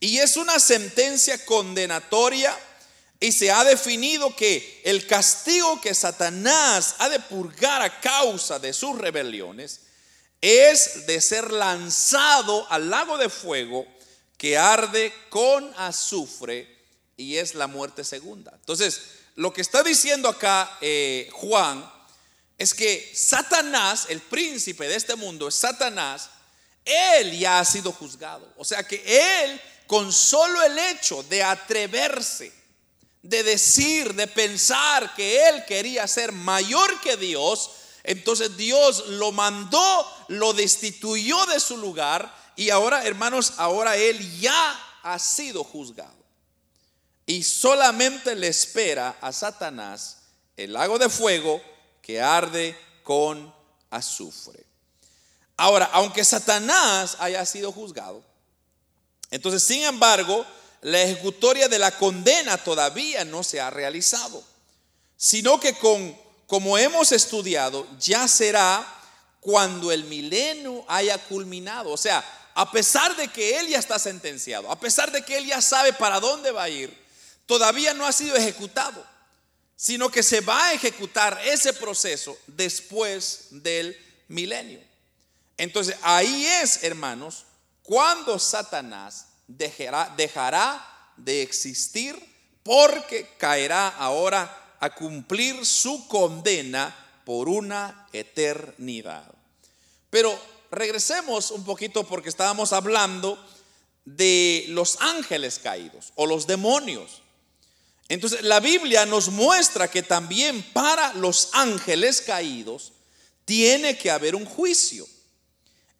Y 0.00 0.18
es 0.18 0.36
una 0.36 0.58
sentencia 0.58 1.44
condenatoria 1.44 2.56
y 3.20 3.32
se 3.32 3.50
ha 3.50 3.64
definido 3.64 4.34
que 4.36 4.82
el 4.84 5.06
castigo 5.06 5.80
que 5.80 5.94
Satanás 5.94 6.96
ha 6.98 7.08
de 7.08 7.20
purgar 7.20 7.80
a 7.80 8.00
causa 8.00 8.58
de 8.58 8.72
sus 8.72 8.98
rebeliones 8.98 9.80
es 10.40 11.06
de 11.06 11.20
ser 11.22 11.50
lanzado 11.52 12.66
al 12.70 12.90
lago 12.90 13.16
de 13.16 13.30
fuego 13.30 13.86
que 14.36 14.58
arde 14.58 15.10
con 15.30 15.72
azufre 15.78 16.68
y 17.16 17.36
es 17.36 17.54
la 17.54 17.66
muerte 17.66 18.04
segunda. 18.04 18.52
Entonces, 18.54 19.00
lo 19.36 19.54
que 19.54 19.62
está 19.62 19.82
diciendo 19.82 20.28
acá 20.28 20.76
eh, 20.82 21.30
Juan 21.32 21.90
es 22.58 22.74
que 22.74 23.12
Satanás, 23.14 24.06
el 24.08 24.20
príncipe 24.20 24.86
de 24.88 24.96
este 24.96 25.16
mundo, 25.16 25.48
es 25.48 25.54
Satanás, 25.54 26.30
él 26.84 27.38
ya 27.38 27.58
ha 27.58 27.64
sido 27.64 27.92
juzgado. 27.92 28.52
O 28.56 28.64
sea 28.64 28.86
que 28.86 29.02
él 29.46 29.60
con 29.86 30.12
solo 30.12 30.62
el 30.62 30.78
hecho 30.78 31.22
de 31.24 31.42
atreverse, 31.42 32.52
de 33.22 33.42
decir, 33.42 34.14
de 34.14 34.26
pensar 34.26 35.14
que 35.14 35.48
él 35.48 35.64
quería 35.66 36.06
ser 36.06 36.32
mayor 36.32 37.00
que 37.00 37.16
Dios, 37.16 37.70
entonces 38.02 38.56
Dios 38.56 39.06
lo 39.08 39.32
mandó, 39.32 40.26
lo 40.28 40.52
destituyó 40.52 41.44
de 41.46 41.58
su 41.58 41.76
lugar 41.76 42.34
y 42.56 42.70
ahora, 42.70 43.04
hermanos, 43.04 43.54
ahora 43.56 43.96
él 43.96 44.40
ya 44.40 44.98
ha 45.02 45.18
sido 45.18 45.64
juzgado. 45.64 46.24
Y 47.26 47.42
solamente 47.42 48.34
le 48.34 48.48
espera 48.48 49.16
a 49.20 49.32
Satanás 49.32 50.18
el 50.56 50.74
lago 50.74 50.98
de 50.98 51.08
fuego 51.08 51.60
que 52.04 52.20
arde 52.20 52.78
con 53.02 53.52
azufre. 53.88 54.62
Ahora, 55.56 55.88
aunque 55.92 56.22
Satanás 56.22 57.16
haya 57.18 57.44
sido 57.46 57.72
juzgado, 57.72 58.22
entonces, 59.30 59.62
sin 59.62 59.82
embargo, 59.84 60.44
la 60.82 61.00
ejecutoria 61.00 61.66
de 61.66 61.78
la 61.78 61.96
condena 61.96 62.58
todavía 62.58 63.24
no 63.24 63.42
se 63.42 63.58
ha 63.58 63.70
realizado, 63.70 64.44
sino 65.16 65.58
que 65.58 65.78
con, 65.78 66.14
como 66.46 66.76
hemos 66.76 67.10
estudiado, 67.10 67.86
ya 67.98 68.28
será 68.28 68.86
cuando 69.40 69.90
el 69.90 70.04
milenio 70.04 70.84
haya 70.88 71.16
culminado. 71.16 71.90
O 71.90 71.96
sea, 71.96 72.22
a 72.54 72.70
pesar 72.70 73.16
de 73.16 73.28
que 73.28 73.58
él 73.58 73.68
ya 73.68 73.78
está 73.78 73.98
sentenciado, 73.98 74.70
a 74.70 74.78
pesar 74.78 75.10
de 75.10 75.24
que 75.24 75.38
él 75.38 75.46
ya 75.46 75.62
sabe 75.62 75.94
para 75.94 76.20
dónde 76.20 76.50
va 76.50 76.64
a 76.64 76.68
ir, 76.68 76.94
todavía 77.46 77.94
no 77.94 78.04
ha 78.04 78.12
sido 78.12 78.36
ejecutado, 78.36 79.04
sino 79.84 80.10
que 80.10 80.22
se 80.22 80.40
va 80.40 80.68
a 80.68 80.72
ejecutar 80.72 81.38
ese 81.44 81.74
proceso 81.74 82.38
después 82.46 83.48
del 83.50 83.94
milenio. 84.28 84.80
Entonces, 85.58 85.94
ahí 86.00 86.46
es, 86.46 86.84
hermanos, 86.84 87.44
cuando 87.82 88.38
Satanás 88.38 89.26
dejará, 89.46 90.80
de 91.18 91.42
existir 91.42 92.18
porque 92.62 93.28
caerá 93.36 93.88
ahora 93.88 94.76
a 94.80 94.94
cumplir 94.94 95.66
su 95.66 96.08
condena 96.08 96.96
por 97.26 97.50
una 97.50 98.08
eternidad. 98.14 99.30
Pero 100.08 100.34
regresemos 100.70 101.50
un 101.50 101.62
poquito 101.62 102.04
porque 102.04 102.30
estábamos 102.30 102.72
hablando 102.72 103.38
de 104.06 104.64
los 104.68 104.96
ángeles 105.02 105.58
caídos 105.58 106.14
o 106.14 106.24
los 106.24 106.46
demonios. 106.46 107.20
Entonces 108.08 108.42
la 108.42 108.60
Biblia 108.60 109.06
nos 109.06 109.28
muestra 109.28 109.90
que 109.90 110.02
también 110.02 110.62
para 110.72 111.14
los 111.14 111.50
ángeles 111.52 112.20
caídos 112.20 112.92
tiene 113.44 113.96
que 113.96 114.10
haber 114.10 114.34
un 114.34 114.44
juicio. 114.44 115.06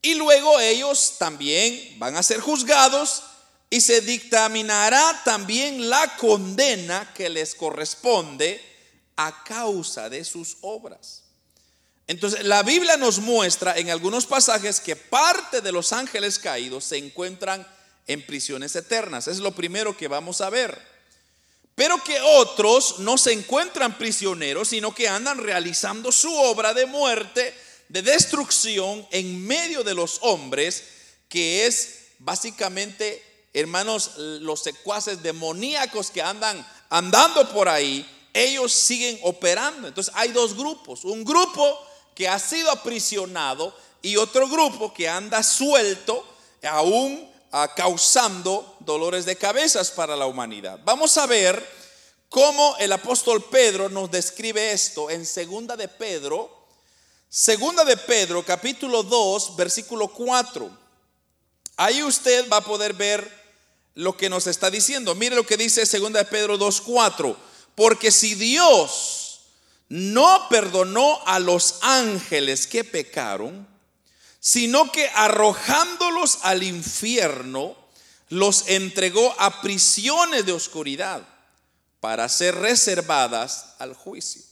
Y 0.02 0.14
luego 0.14 0.60
ellos 0.60 1.14
también 1.18 1.98
van 1.98 2.16
a 2.16 2.22
ser 2.22 2.40
juzgados 2.40 3.22
y 3.70 3.80
se 3.80 4.02
dictaminará 4.02 5.22
también 5.24 5.88
la 5.88 6.16
condena 6.16 7.12
que 7.14 7.30
les 7.30 7.54
corresponde 7.54 8.60
a 9.16 9.42
causa 9.44 10.10
de 10.10 10.24
sus 10.24 10.58
obras. 10.60 11.22
Entonces, 12.06 12.44
la 12.44 12.62
Biblia 12.62 12.98
nos 12.98 13.18
muestra 13.18 13.78
en 13.78 13.88
algunos 13.88 14.26
pasajes 14.26 14.78
que 14.80 14.94
parte 14.94 15.62
de 15.62 15.72
los 15.72 15.92
ángeles 15.92 16.38
caídos 16.38 16.84
se 16.84 16.98
encuentran 16.98 17.66
en 18.06 18.24
prisiones 18.26 18.76
eternas. 18.76 19.26
Es 19.26 19.38
lo 19.38 19.52
primero 19.52 19.96
que 19.96 20.06
vamos 20.06 20.42
a 20.42 20.50
ver. 20.50 20.93
Pero 21.74 22.02
que 22.04 22.20
otros 22.20 23.00
no 23.00 23.18
se 23.18 23.32
encuentran 23.32 23.98
prisioneros, 23.98 24.68
sino 24.68 24.94
que 24.94 25.08
andan 25.08 25.38
realizando 25.38 26.12
su 26.12 26.32
obra 26.32 26.72
de 26.72 26.86
muerte 26.86 27.54
de 27.88 28.02
destrucción 28.02 29.06
en 29.10 29.44
medio 29.46 29.82
de 29.82 29.94
los 29.94 30.18
hombres, 30.22 30.84
que 31.28 31.66
es 31.66 32.06
básicamente, 32.18 33.22
hermanos, 33.52 34.12
los 34.16 34.62
secuaces 34.62 35.22
demoníacos 35.22 36.10
que 36.10 36.22
andan 36.22 36.66
andando 36.90 37.48
por 37.50 37.68
ahí, 37.68 38.08
ellos 38.32 38.72
siguen 38.72 39.18
operando. 39.22 39.88
Entonces 39.88 40.12
hay 40.16 40.30
dos 40.30 40.56
grupos, 40.56 41.04
un 41.04 41.24
grupo 41.24 41.78
que 42.14 42.28
ha 42.28 42.38
sido 42.38 42.70
aprisionado 42.70 43.76
y 44.00 44.16
otro 44.16 44.48
grupo 44.48 44.92
que 44.94 45.08
anda 45.08 45.42
suelto, 45.42 46.24
aún 46.62 47.33
causando 47.74 48.76
dolores 48.80 49.24
de 49.24 49.36
cabezas 49.36 49.90
para 49.90 50.16
la 50.16 50.26
humanidad. 50.26 50.80
Vamos 50.84 51.16
a 51.18 51.26
ver 51.26 51.64
cómo 52.28 52.76
el 52.78 52.92
apóstol 52.92 53.44
Pedro 53.44 53.88
nos 53.88 54.10
describe 54.10 54.72
esto 54.72 55.10
en 55.10 55.24
segunda 55.24 55.76
de 55.76 55.88
Pedro 55.88 56.64
Segunda 57.34 57.84
de 57.84 57.96
Pedro, 57.96 58.44
capítulo 58.44 59.02
2, 59.02 59.56
versículo 59.56 60.06
4. 60.06 60.70
Ahí 61.76 62.00
usted 62.04 62.48
va 62.48 62.58
a 62.58 62.64
poder 62.64 62.92
ver 62.94 63.28
lo 63.96 64.16
que 64.16 64.30
nos 64.30 64.46
está 64.46 64.70
diciendo. 64.70 65.16
Mire 65.16 65.34
lo 65.34 65.44
que 65.44 65.56
dice 65.56 65.84
Segunda 65.84 66.20
de 66.20 66.26
Pedro 66.26 66.56
2, 66.58 66.80
4. 66.82 67.36
Porque 67.74 68.12
si 68.12 68.36
Dios 68.36 69.40
no 69.88 70.46
perdonó 70.48 71.22
a 71.26 71.40
los 71.40 71.78
ángeles 71.80 72.68
que 72.68 72.84
pecaron, 72.84 73.66
sino 74.44 74.92
que 74.92 75.08
arrojándolos 75.14 76.40
al 76.42 76.62
infierno, 76.62 77.74
los 78.28 78.68
entregó 78.68 79.34
a 79.38 79.62
prisiones 79.62 80.44
de 80.44 80.52
oscuridad 80.52 81.26
para 81.98 82.28
ser 82.28 82.54
reservadas 82.54 83.74
al 83.78 83.94
juicio. 83.94 84.42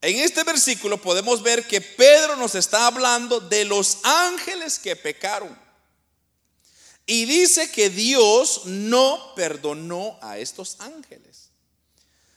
En 0.00 0.16
este 0.20 0.42
versículo 0.44 0.96
podemos 0.96 1.42
ver 1.42 1.66
que 1.66 1.82
Pedro 1.82 2.36
nos 2.36 2.54
está 2.54 2.86
hablando 2.86 3.40
de 3.40 3.66
los 3.66 3.98
ángeles 4.04 4.78
que 4.78 4.96
pecaron. 4.96 5.54
Y 7.04 7.26
dice 7.26 7.70
que 7.70 7.90
Dios 7.90 8.62
no 8.64 9.34
perdonó 9.36 10.18
a 10.22 10.38
estos 10.38 10.80
ángeles, 10.80 11.50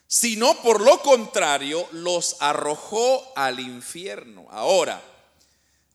sino 0.05 0.61
por 0.61 0.81
lo 0.81 1.01
contrario 1.01 1.87
los 1.93 2.35
arrojó 2.41 3.31
al 3.37 3.61
infierno. 3.61 4.47
Ahora, 4.51 5.01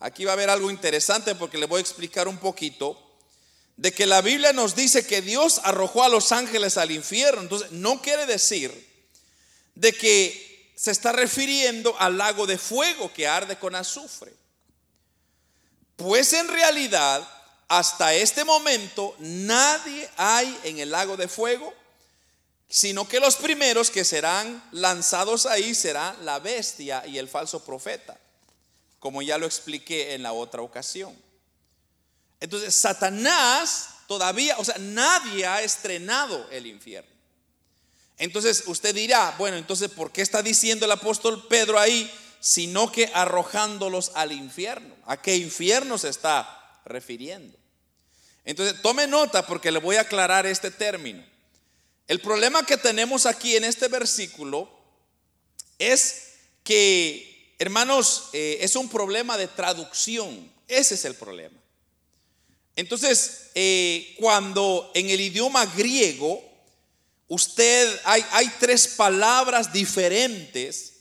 aquí 0.01 0.25
va 0.25 0.33
a 0.33 0.35
haber 0.35 0.51
algo 0.51 0.71
interesante 0.71 1.35
porque 1.35 1.59
le 1.59 1.67
voy 1.67 1.79
a 1.79 1.83
explicar 1.83 2.27
un 2.27 2.39
poquito 2.39 2.99
de 3.77 3.93
que 3.93 4.07
la 4.07 4.21
Biblia 4.21 4.53
nos 4.53 4.75
dice 4.75 5.07
que 5.07 5.23
Dios 5.23 5.61
arrojó 5.65 6.03
a 6.03 6.09
los 6.09 6.33
ángeles 6.33 6.77
al 6.77 6.91
infierno. 6.91 7.43
Entonces, 7.43 7.71
no 7.73 8.03
quiere 8.03 8.27
decir 8.27 8.89
de 9.75 9.93
que 9.93 10.73
se 10.77 10.91
está 10.91 11.13
refiriendo 11.13 11.95
al 11.99 12.19
lago 12.19 12.47
de 12.47 12.59
fuego 12.59 13.13
que 13.13 13.29
arde 13.29 13.59
con 13.59 13.75
azufre. 13.75 14.33
Pues 15.97 16.33
en 16.33 16.49
realidad, 16.49 17.27
hasta 17.69 18.15
este 18.15 18.45
momento, 18.45 19.15
nadie 19.19 20.09
hay 20.17 20.59
en 20.65 20.79
el 20.79 20.91
lago 20.91 21.17
de 21.17 21.29
fuego, 21.29 21.73
sino 22.69 23.07
que 23.07 23.21
los 23.21 23.37
primeros 23.37 23.91
que 23.91 24.05
serán 24.05 24.63
lanzados 24.73 25.45
ahí 25.47 25.75
serán 25.75 26.25
la 26.25 26.39
bestia 26.39 27.07
y 27.07 27.19
el 27.19 27.29
falso 27.29 27.65
profeta, 27.65 28.19
como 29.01 29.23
ya 29.23 29.39
lo 29.39 29.47
expliqué 29.47 30.15
en 30.15 30.23
la 30.23 30.33
otra 30.33 30.63
ocasión. 30.63 31.17
Entonces, 32.39 32.75
Satanás 32.75 33.89
todavía, 34.07 34.57
o 34.59 34.65
sea, 34.65 34.77
nadie 34.79 35.47
ha 35.47 35.63
estrenado 35.63 36.49
el 36.51 36.67
infierno. 36.67 37.11
Entonces 38.21 38.65
usted 38.67 38.95
dirá, 38.95 39.35
bueno, 39.39 39.57
entonces 39.57 39.91
¿por 39.91 40.13
qué 40.13 40.21
está 40.21 40.43
diciendo 40.43 40.85
el 40.85 40.93
apóstol 40.93 41.47
Pedro 41.49 41.79
ahí, 41.79 42.13
sino 42.39 42.93
que 42.93 43.11
arrojándolos 43.15 44.13
al 44.15 44.33
infierno? 44.33 44.95
¿A 45.07 45.23
qué 45.23 45.37
infierno 45.37 45.97
se 45.97 46.11
está 46.11 46.83
refiriendo? 46.85 47.57
Entonces 48.45 48.83
tome 48.83 49.07
nota 49.07 49.47
porque 49.47 49.71
le 49.71 49.79
voy 49.79 49.97
a 49.97 50.03
aclarar 50.03 50.45
este 50.45 50.71
término. 50.71 51.25
El 52.09 52.21
problema 52.21 52.67
que 52.67 52.77
tenemos 52.77 53.25
aquí 53.25 53.57
en 53.57 53.65
este 53.65 53.89
versículo 53.89 54.71
es 55.79 56.35
que, 56.63 57.30
hermanos, 57.61 58.31
eh, 58.33 58.59
es 58.63 58.75
un 58.75 58.89
problema 58.89 59.37
de 59.37 59.47
traducción. 59.47 60.51
Ese 60.67 60.95
es 60.95 61.05
el 61.05 61.15
problema. 61.15 61.61
Entonces, 62.75 63.51
eh, 63.55 64.17
cuando 64.19 64.91
en 64.95 65.11
el 65.11 65.21
idioma 65.21 65.67
griego 65.67 66.43
usted, 67.29 68.01
hay, 68.05 68.25
hay 68.33 68.51
tres 68.59 68.89
palabras 68.89 69.73
diferentes 69.73 70.95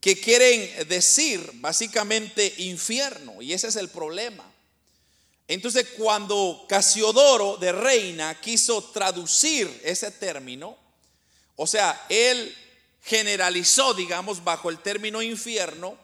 que 0.00 0.20
quieren 0.20 0.88
decir 0.88 1.48
básicamente 1.54 2.52
infierno, 2.58 3.40
y 3.40 3.52
ese 3.52 3.68
es 3.68 3.76
el 3.76 3.88
problema. 3.88 4.44
Entonces, 5.46 5.86
cuando 5.96 6.66
Casiodoro 6.68 7.56
de 7.56 7.70
Reina 7.70 8.40
quiso 8.40 8.82
traducir 8.82 9.80
ese 9.84 10.10
término, 10.10 10.76
o 11.54 11.66
sea, 11.68 12.04
él 12.08 12.54
generalizó, 13.04 13.94
digamos, 13.94 14.42
bajo 14.42 14.70
el 14.70 14.78
término 14.78 15.20
infierno, 15.22 15.96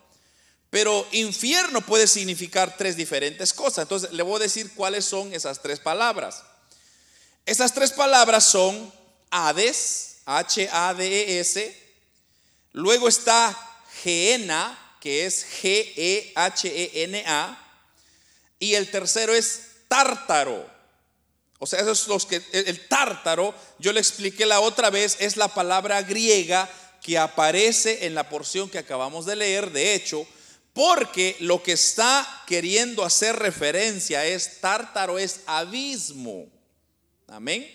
pero 0.69 1.07
infierno 1.13 1.81
puede 1.81 2.07
significar 2.07 2.77
tres 2.77 2.97
diferentes 2.97 3.53
cosas. 3.55 3.83
Entonces, 3.83 4.13
le 4.13 4.23
voy 4.23 4.37
a 4.37 4.41
decir 4.41 4.73
cuáles 4.75 5.07
son 5.07 5.33
esas 5.33 5.61
tres 5.63 5.81
palabras. 5.81 6.45
Esas 7.47 7.73
tres 7.75 7.91
palabras 7.91 8.45
son 8.45 8.93
Hades, 9.31 10.19
H-A-D-E-S. 10.27 11.77
Luego 12.73 13.09
está 13.09 13.59
Geena, 14.03 14.79
que 15.01 15.27
es 15.27 15.45
G-E-H-E-N-A. 15.63 17.59
Y 18.59 18.75
el 18.75 18.91
tercero 18.91 19.35
es 19.35 19.63
Tártaro. 19.89 20.69
O 21.59 21.67
sea, 21.67 21.81
esos 21.81 22.09
los 22.09 22.27
que 22.27 22.43
el 22.53 22.89
tártaro, 22.89 23.55
yo 23.79 23.93
le 23.93 24.01
expliqué 24.01 24.47
la 24.47 24.61
otra 24.61 24.89
vez, 24.89 25.19
es 25.21 25.37
la 25.37 25.49
palabra 25.49 26.01
griega 26.03 26.71
que 27.03 27.19
aparece 27.19 28.07
en 28.07 28.15
la 28.15 28.29
porción 28.29 28.69
que 28.69 28.79
acabamos 28.79 29.27
de 29.27 29.37
leer, 29.37 29.71
de 29.71 29.95
hecho, 29.95 30.27
porque 30.73 31.37
lo 31.41 31.63
que 31.63 31.73
está 31.73 32.27
queriendo 32.47 33.05
hacer 33.05 33.37
referencia 33.37 34.25
es 34.25 34.61
tártaro 34.61 35.19
es 35.19 35.41
abismo. 35.47 36.47
Amén. 37.27 37.69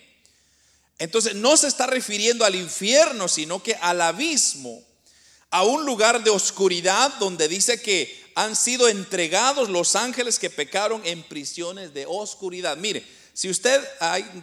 Entonces 0.98 1.36
no 1.36 1.58
se 1.58 1.68
está 1.68 1.88
refiriendo 1.88 2.46
al 2.46 2.56
infierno, 2.56 3.28
sino 3.28 3.62
que 3.62 3.76
al 3.76 4.02
abismo, 4.02 4.82
a 5.50 5.64
un 5.64 5.86
lugar 5.86 6.24
de 6.24 6.30
oscuridad 6.30 7.14
donde 7.20 7.48
dice 7.48 7.82
que 7.82 8.24
han 8.36 8.56
sido 8.56 8.88
entregados 8.88 9.70
los 9.70 9.96
ángeles 9.96 10.40
que 10.40 10.50
pecaron 10.50 11.02
en 11.06 11.24
prisiones 11.24 11.94
de 11.94 12.06
oscuridad. 12.06 12.78
Mire, 12.78 13.06
si 13.34 13.50
usted, 13.50 13.82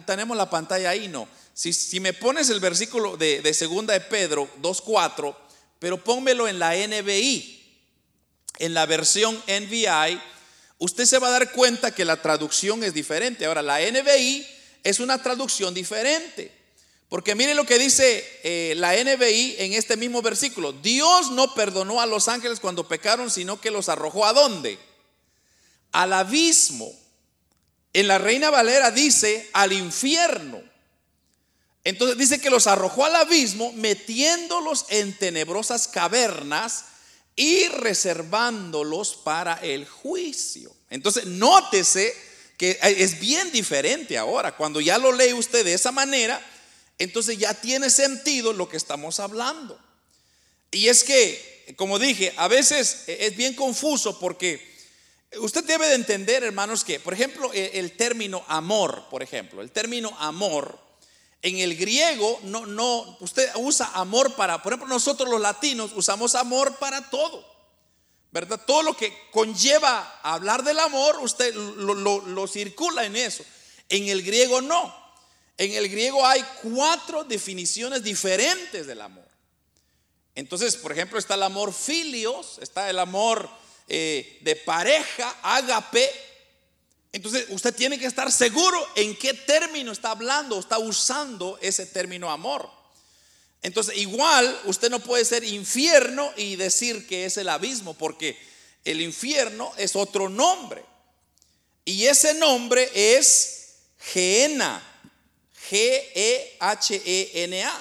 tenemos 0.05 0.37
la 0.37 0.49
pantalla 0.49 0.91
ahí, 0.91 1.07
no. 1.07 1.27
Si, 1.53 1.99
me 1.99 2.13
pones 2.13 2.49
el 2.49 2.59
versículo 2.59 3.15
de, 3.15 3.41
de 3.41 3.53
segunda 3.53 3.93
de 3.93 4.01
Pedro 4.01 4.49
2.4, 4.61 5.35
pero 5.77 6.03
pónmelo 6.03 6.47
en 6.47 6.57
la 6.57 6.75
NBI, 6.75 7.63
en 8.59 8.73
la 8.73 8.85
versión 8.85 9.35
NVI, 9.47 10.19
usted 10.79 11.05
se 11.05 11.19
va 11.19 11.27
a 11.27 11.31
dar 11.31 11.51
cuenta 11.51 11.93
que 11.93 12.05
la 12.05 12.21
traducción 12.21 12.83
es 12.83 12.93
diferente. 12.93 13.45
Ahora, 13.45 13.61
la 13.61 13.79
NBI 13.79 14.47
es 14.83 14.99
una 14.99 15.21
traducción 15.21 15.73
diferente. 15.73 16.51
Porque 17.13 17.35
mire 17.35 17.53
lo 17.53 17.65
que 17.65 17.77
dice 17.77 18.25
eh, 18.43 18.73
la 18.77 18.95
NBI 18.95 19.57
en 19.59 19.73
este 19.73 19.97
mismo 19.97 20.23
versículo. 20.23 20.73
Dios 20.73 21.29
no 21.29 21.53
perdonó 21.53 22.01
a 22.01 22.07
los 22.07 22.27
ángeles 22.27 22.59
cuando 22.59 22.87
pecaron, 22.87 23.29
sino 23.29 23.61
que 23.61 23.69
los 23.69 23.87
arrojó 23.87 24.25
a 24.25 24.33
dónde? 24.33 24.79
Al 25.91 26.11
abismo. 26.11 26.91
En 27.93 28.07
la 28.07 28.17
Reina 28.17 28.49
Valera 28.49 28.89
dice 28.89 29.47
al 29.53 29.73
infierno. 29.73 30.72
Entonces 31.83 32.17
dice 32.17 32.39
que 32.39 32.49
los 32.49 32.67
arrojó 32.67 33.05
al 33.05 33.15
abismo 33.15 33.73
metiéndolos 33.73 34.85
en 34.89 35.17
tenebrosas 35.17 35.87
cavernas 35.87 36.85
y 37.35 37.67
reservándolos 37.67 39.15
para 39.15 39.55
el 39.55 39.87
juicio. 39.87 40.73
Entonces 40.89 41.25
nótese 41.25 42.15
que 42.57 42.79
es 42.81 43.19
bien 43.19 43.51
diferente 43.51 44.17
ahora. 44.17 44.55
Cuando 44.55 44.79
ya 44.79 44.97
lo 44.97 45.11
lee 45.11 45.33
usted 45.33 45.65
de 45.65 45.73
esa 45.73 45.91
manera, 45.91 46.41
entonces 46.97 47.37
ya 47.37 47.53
tiene 47.53 47.89
sentido 47.89 48.53
lo 48.53 48.69
que 48.69 48.77
estamos 48.77 49.19
hablando. 49.19 49.79
Y 50.71 50.87
es 50.87 51.03
que, 51.03 51.73
como 51.75 51.99
dije, 51.99 52.33
a 52.37 52.47
veces 52.47 53.03
es 53.07 53.35
bien 53.35 53.55
confuso 53.55 54.19
porque 54.19 54.73
usted 55.39 55.63
debe 55.63 55.87
de 55.87 55.95
entender, 55.95 56.43
hermanos, 56.43 56.83
que, 56.83 56.99
por 56.99 57.13
ejemplo, 57.13 57.51
el 57.53 57.91
término 57.93 58.43
amor, 58.47 59.05
por 59.09 59.23
ejemplo, 59.23 59.61
el 59.61 59.71
término 59.71 60.15
amor, 60.19 60.79
en 61.43 61.59
el 61.59 61.75
griego 61.75 62.39
no, 62.43 62.65
no, 62.65 63.17
usted 63.19 63.49
usa 63.55 63.91
amor 63.93 64.33
para, 64.33 64.63
por 64.63 64.71
ejemplo, 64.73 64.87
nosotros 64.87 65.29
los 65.29 65.41
latinos 65.41 65.91
usamos 65.93 66.35
amor 66.35 66.77
para 66.77 67.09
todo. 67.09 67.53
¿verdad? 68.31 68.59
Todo 68.65 68.81
lo 68.81 68.97
que 68.97 69.13
conlleva 69.31 70.19
hablar 70.23 70.63
del 70.63 70.79
amor, 70.79 71.19
usted 71.21 71.53
lo, 71.53 72.47
circula 72.47 73.05
en 73.05 73.15
eso. 73.15 73.45
En 73.89 74.07
el 74.07 74.23
griego 74.23 74.59
no. 74.59 74.91
En 75.55 75.71
el 75.73 75.87
griego 75.87 76.25
hay 76.25 76.43
cuatro 76.63 77.23
definiciones 77.23 78.01
diferentes 78.01 78.87
del 78.87 79.01
amor. 79.01 79.27
Entonces, 80.33 80.75
por 80.75 80.91
ejemplo, 80.91 81.19
está 81.19 81.35
el 81.35 81.43
amor 81.43 81.71
filios, 81.71 82.57
está 82.59 82.89
el 82.89 82.97
amor 82.97 83.47
eh, 83.87 84.39
de 84.41 84.55
pareja, 84.55 85.35
ágape. 85.43 86.09
Entonces, 87.13 87.45
usted 87.49 87.73
tiene 87.73 87.97
que 87.99 88.07
estar 88.07 88.31
seguro 88.31 88.85
en 88.95 89.15
qué 89.15 89.35
término 89.35 89.91
está 89.91 90.11
hablando, 90.11 90.59
está 90.59 90.79
usando 90.79 91.59
ese 91.61 91.85
término 91.85 92.31
amor. 92.31 92.69
Entonces, 93.61 93.95
igual 93.97 94.59
usted 94.65 94.89
no 94.89 94.99
puede 94.99 95.23
ser 95.23 95.43
infierno 95.43 96.33
y 96.35 96.55
decir 96.55 97.07
que 97.07 97.25
es 97.25 97.37
el 97.37 97.49
abismo, 97.49 97.93
porque 97.93 98.35
el 98.83 98.99
infierno 98.99 99.71
es 99.77 99.95
otro 99.95 100.27
nombre. 100.27 100.83
Y 101.85 102.07
ese 102.07 102.33
nombre 102.33 102.89
es 102.93 103.75
Geena, 103.99 104.81
G-E-H-E-N-A. 105.69 106.65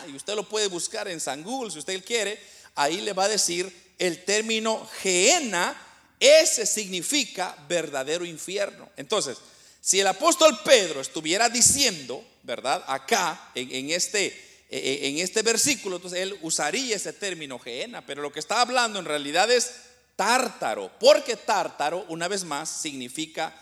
Y 0.08 0.14
usted 0.14 0.34
lo 0.34 0.46
puede 0.46 0.66
buscar 0.68 1.08
en 1.08 1.20
San 1.20 1.42
Google 1.42 1.70
si 1.70 1.78
usted 1.78 2.04
quiere. 2.04 2.38
Ahí 2.74 3.00
le 3.00 3.14
va 3.14 3.24
a 3.24 3.28
decir 3.28 3.74
el 3.98 4.24
término 4.24 4.86
Geena, 5.00 5.74
ese 6.22 6.66
significa 6.66 7.56
verdadero 7.68 8.24
infierno. 8.24 8.88
Entonces, 8.96 9.38
si 9.80 9.98
el 9.98 10.06
apóstol 10.06 10.56
Pedro 10.64 11.00
estuviera 11.00 11.48
diciendo, 11.48 12.24
¿verdad? 12.44 12.84
Acá, 12.86 13.50
en, 13.56 13.90
este 13.90 14.26
eh, 14.26 14.32
eh, 14.70 15.08
en 15.08 15.18
este 15.18 15.42
versículo, 15.42 15.96
entonces 15.96 16.20
él 16.20 16.38
usaría 16.42 16.94
ese 16.94 17.12
término 17.12 17.58
geena, 17.58 18.06
pero 18.06 18.22
lo 18.22 18.32
que 18.32 18.38
está 18.38 18.60
hablando 18.60 19.00
en 19.00 19.04
realidad 19.04 19.50
es 19.50 19.72
tártaro, 20.14 20.92
porque 21.00 21.36
tártaro, 21.36 22.06
una 22.08 22.28
vez 22.28 22.44
más, 22.44 22.80
significa 22.80 23.52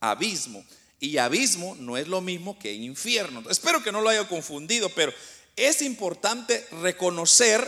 abismo. 0.00 0.62
Y 1.00 1.16
abismo 1.16 1.74
no 1.76 1.96
es 1.96 2.08
lo 2.08 2.20
mismo 2.20 2.58
que 2.58 2.74
infierno. 2.74 3.42
Espero 3.48 3.82
que 3.82 3.92
no 3.92 4.02
lo 4.02 4.10
haya 4.10 4.28
confundido, 4.28 4.90
pero 4.90 5.14
es 5.56 5.80
importante 5.80 6.66
reconocer 6.82 7.66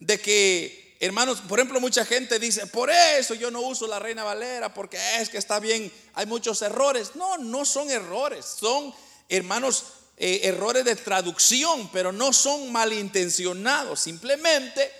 de 0.00 0.18
que, 0.18 0.81
hermanos, 1.06 1.40
por 1.40 1.58
ejemplo, 1.58 1.80
mucha 1.80 2.04
gente 2.04 2.38
dice, 2.38 2.66
por 2.68 2.88
eso 2.88 3.34
yo 3.34 3.50
no 3.50 3.60
uso 3.62 3.88
la 3.88 3.98
Reina 3.98 4.22
Valera, 4.22 4.72
porque 4.72 4.98
es 5.18 5.28
que 5.28 5.38
está 5.38 5.58
bien, 5.58 5.92
hay 6.14 6.26
muchos 6.26 6.62
errores. 6.62 7.16
No, 7.16 7.38
no 7.38 7.64
son 7.64 7.90
errores, 7.90 8.46
son, 8.60 8.94
hermanos, 9.28 9.84
eh, 10.16 10.42
errores 10.44 10.84
de 10.84 10.94
traducción, 10.94 11.90
pero 11.92 12.12
no 12.12 12.32
son 12.32 12.70
malintencionados. 12.70 13.98
Simplemente, 13.98 14.92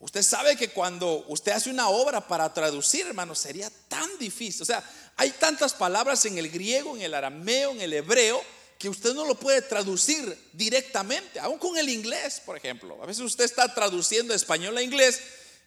usted 0.00 0.22
sabe 0.22 0.56
que 0.56 0.68
cuando 0.68 1.24
usted 1.28 1.52
hace 1.52 1.70
una 1.70 1.88
obra 1.88 2.28
para 2.28 2.52
traducir, 2.52 3.06
hermano, 3.06 3.34
sería 3.34 3.70
tan 3.88 4.18
difícil. 4.18 4.60
O 4.60 4.66
sea, 4.66 4.84
hay 5.16 5.30
tantas 5.30 5.72
palabras 5.72 6.26
en 6.26 6.36
el 6.36 6.50
griego, 6.50 6.94
en 6.94 7.00
el 7.00 7.14
arameo, 7.14 7.70
en 7.70 7.80
el 7.80 7.94
hebreo, 7.94 8.42
que 8.78 8.90
usted 8.90 9.14
no 9.14 9.24
lo 9.24 9.36
puede 9.36 9.62
traducir 9.62 10.38
directamente, 10.52 11.40
aún 11.40 11.58
con 11.58 11.78
el 11.78 11.88
inglés, 11.88 12.42
por 12.44 12.58
ejemplo. 12.58 13.02
A 13.02 13.06
veces 13.06 13.22
usted 13.22 13.44
está 13.44 13.72
traduciendo 13.72 14.34
español 14.34 14.76
a 14.76 14.82
inglés, 14.82 15.20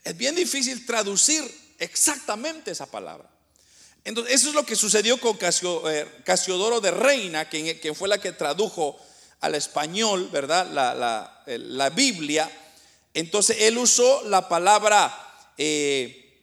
es 0.03 0.17
bien 0.17 0.35
difícil 0.35 0.85
traducir 0.85 1.43
exactamente 1.79 2.71
esa 2.71 2.85
palabra. 2.85 3.29
Entonces, 4.03 4.35
eso 4.35 4.49
es 4.49 4.55
lo 4.55 4.65
que 4.65 4.75
sucedió 4.75 5.19
con 5.19 5.37
eh, 5.41 6.07
Casiodoro 6.23 6.79
de 6.81 6.91
Reina, 6.91 7.49
quien, 7.49 7.95
fue 7.95 8.07
la 8.07 8.17
que 8.17 8.31
tradujo 8.31 8.99
al 9.41 9.55
español, 9.55 10.29
¿verdad? 10.31 10.67
La, 11.45 11.89
Biblia. 11.89 12.49
Entonces, 13.13 13.57
él 13.59 13.77
usó 13.77 14.23
la 14.27 14.47
palabra, 14.47 15.15
eh, 15.57 16.41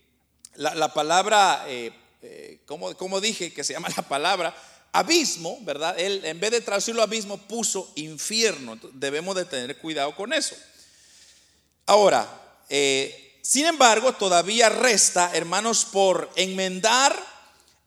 la, 0.57 0.93
palabra, 0.93 1.65
eh, 1.67 2.61
como, 2.67 3.21
dije 3.21 3.53
que 3.53 3.65
se 3.65 3.73
llama 3.73 3.89
la 3.97 4.03
palabra? 4.03 4.55
Abismo, 4.93 5.59
¿verdad? 5.63 5.99
Él 5.99 6.25
en 6.25 6.41
vez 6.41 6.53
de 6.53 6.61
traducirlo 6.61 7.03
abismo 7.03 7.37
puso 7.37 7.93
infierno. 7.97 8.79
debemos 8.93 9.37
de 9.37 9.45
tener 9.45 9.77
cuidado 9.79 10.15
con 10.15 10.33
eso. 10.33 10.57
Ahora, 11.85 12.27
sin 13.47 13.67
embargo, 13.67 14.13
todavía 14.13 14.69
resta, 14.69 15.31
hermanos, 15.33 15.85
por 15.85 16.29
enmendar 16.35 17.17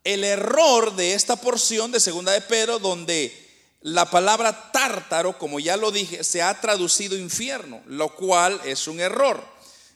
el 0.05 0.23
error 0.23 0.95
de 0.95 1.15
esta 1.15 1.35
porción 1.35 1.91
de 1.91 1.99
Segunda 1.99 2.31
de 2.31 2.39
Pedro, 2.39 2.79
donde 2.79 3.33
la 3.81 4.09
palabra 4.09 4.71
tártaro, 4.71 5.37
como 5.37 5.59
ya 5.59 5.75
lo 5.75 5.91
dije, 5.91 6.23
se 6.23 6.41
ha 6.41 6.61
traducido 6.61 7.17
infierno, 7.17 7.81
lo 7.87 8.15
cual 8.15 8.61
es 8.63 8.87
un 8.87 9.01
error, 9.01 9.45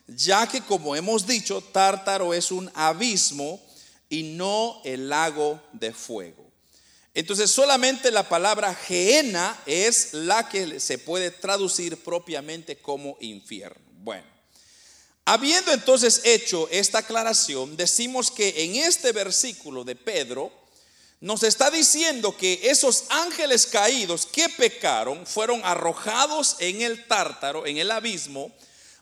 ya 0.06 0.46
que 0.46 0.60
como 0.60 0.96
hemos 0.96 1.26
dicho, 1.26 1.62
tártaro 1.62 2.34
es 2.34 2.52
un 2.52 2.70
abismo 2.74 3.58
y 4.10 4.22
no 4.22 4.82
el 4.84 5.08
lago 5.08 5.62
de 5.72 5.94
fuego. 5.94 6.44
Entonces 7.14 7.50
solamente 7.50 8.10
la 8.10 8.28
palabra 8.28 8.74
geena 8.74 9.58
es 9.64 10.12
la 10.12 10.46
que 10.46 10.78
se 10.78 10.98
puede 10.98 11.30
traducir 11.30 12.04
propiamente 12.04 12.76
como 12.76 13.16
infierno. 13.20 13.80
Bueno, 13.92 14.33
Habiendo 15.26 15.72
entonces 15.72 16.20
hecho 16.24 16.68
esta 16.70 16.98
aclaración, 16.98 17.76
decimos 17.76 18.30
que 18.30 18.64
en 18.64 18.76
este 18.76 19.12
versículo 19.12 19.82
de 19.82 19.96
Pedro 19.96 20.52
nos 21.20 21.42
está 21.42 21.70
diciendo 21.70 22.36
que 22.36 22.60
esos 22.64 23.04
ángeles 23.08 23.64
caídos 23.66 24.26
que 24.26 24.50
pecaron 24.50 25.26
fueron 25.26 25.62
arrojados 25.64 26.56
en 26.58 26.82
el 26.82 27.06
tártaro, 27.06 27.66
en 27.66 27.78
el 27.78 27.90
abismo, 27.90 28.52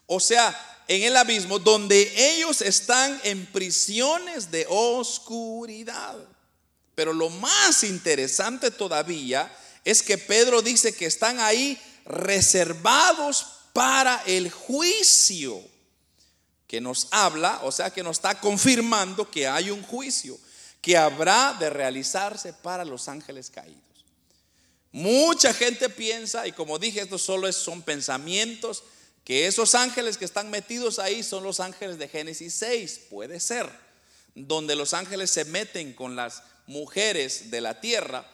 o 0.07 0.21
sea, 0.21 0.57
en 0.87 1.03
el 1.03 1.17
abismo 1.17 1.59
donde 1.59 2.13
ellos 2.37 2.61
están 2.61 3.21
en 3.25 3.45
prisiones 3.47 4.53
de 4.53 4.65
oscuridad. 4.69 6.15
Pero 6.95 7.13
lo 7.13 7.31
más 7.31 7.83
interesante 7.83 8.71
todavía 8.71 9.53
es 9.85 10.03
que 10.03 10.19
Pedro 10.19 10.63
dice 10.63 10.95
que 10.95 11.07
están 11.07 11.41
ahí 11.41 11.77
reservados 12.05 13.47
para 13.73 14.23
el 14.27 14.53
juicio 14.53 15.72
que 16.73 16.81
nos 16.81 17.09
habla, 17.11 17.61
o 17.65 17.71
sea, 17.71 17.91
que 17.91 18.03
nos 18.03 18.17
está 18.17 18.41
confirmando 18.41 19.31
que 19.31 19.47
hay 19.47 19.71
un 19.71 19.83
juicio 19.83 20.39
que 20.81 20.97
habrá 20.97 21.55
de 21.61 21.69
realizarse 21.69 22.55
para 22.55 22.83
los 22.83 23.09
ángeles 23.09 23.51
caídos. 23.51 24.07
Mucha 24.91 25.53
gente 25.53 25.91
piensa, 25.91 26.47
y 26.47 26.53
como 26.53 26.79
dije, 26.79 27.03
estos 27.03 27.21
solo 27.21 27.53
son 27.53 27.83
pensamientos, 27.83 28.85
que 29.23 29.47
esos 29.47 29.75
ángeles 29.75 30.17
que 30.17 30.25
están 30.25 30.49
metidos 30.49 30.99
ahí 30.99 31.23
son 31.23 31.45
los 31.45 31.61
ángeles 31.61 31.99
de 31.99 32.09
Génesis 32.09 32.55
6, 32.55 33.01
puede 33.11 33.39
ser, 33.39 33.69
donde 34.35 34.75
los 34.75 34.95
ángeles 34.95 35.31
se 35.31 35.45
meten 35.45 35.93
con 35.93 36.17
las 36.17 36.43
mujeres 36.67 37.51
de 37.51 37.61
la 37.61 37.83
tierra. 37.83 38.27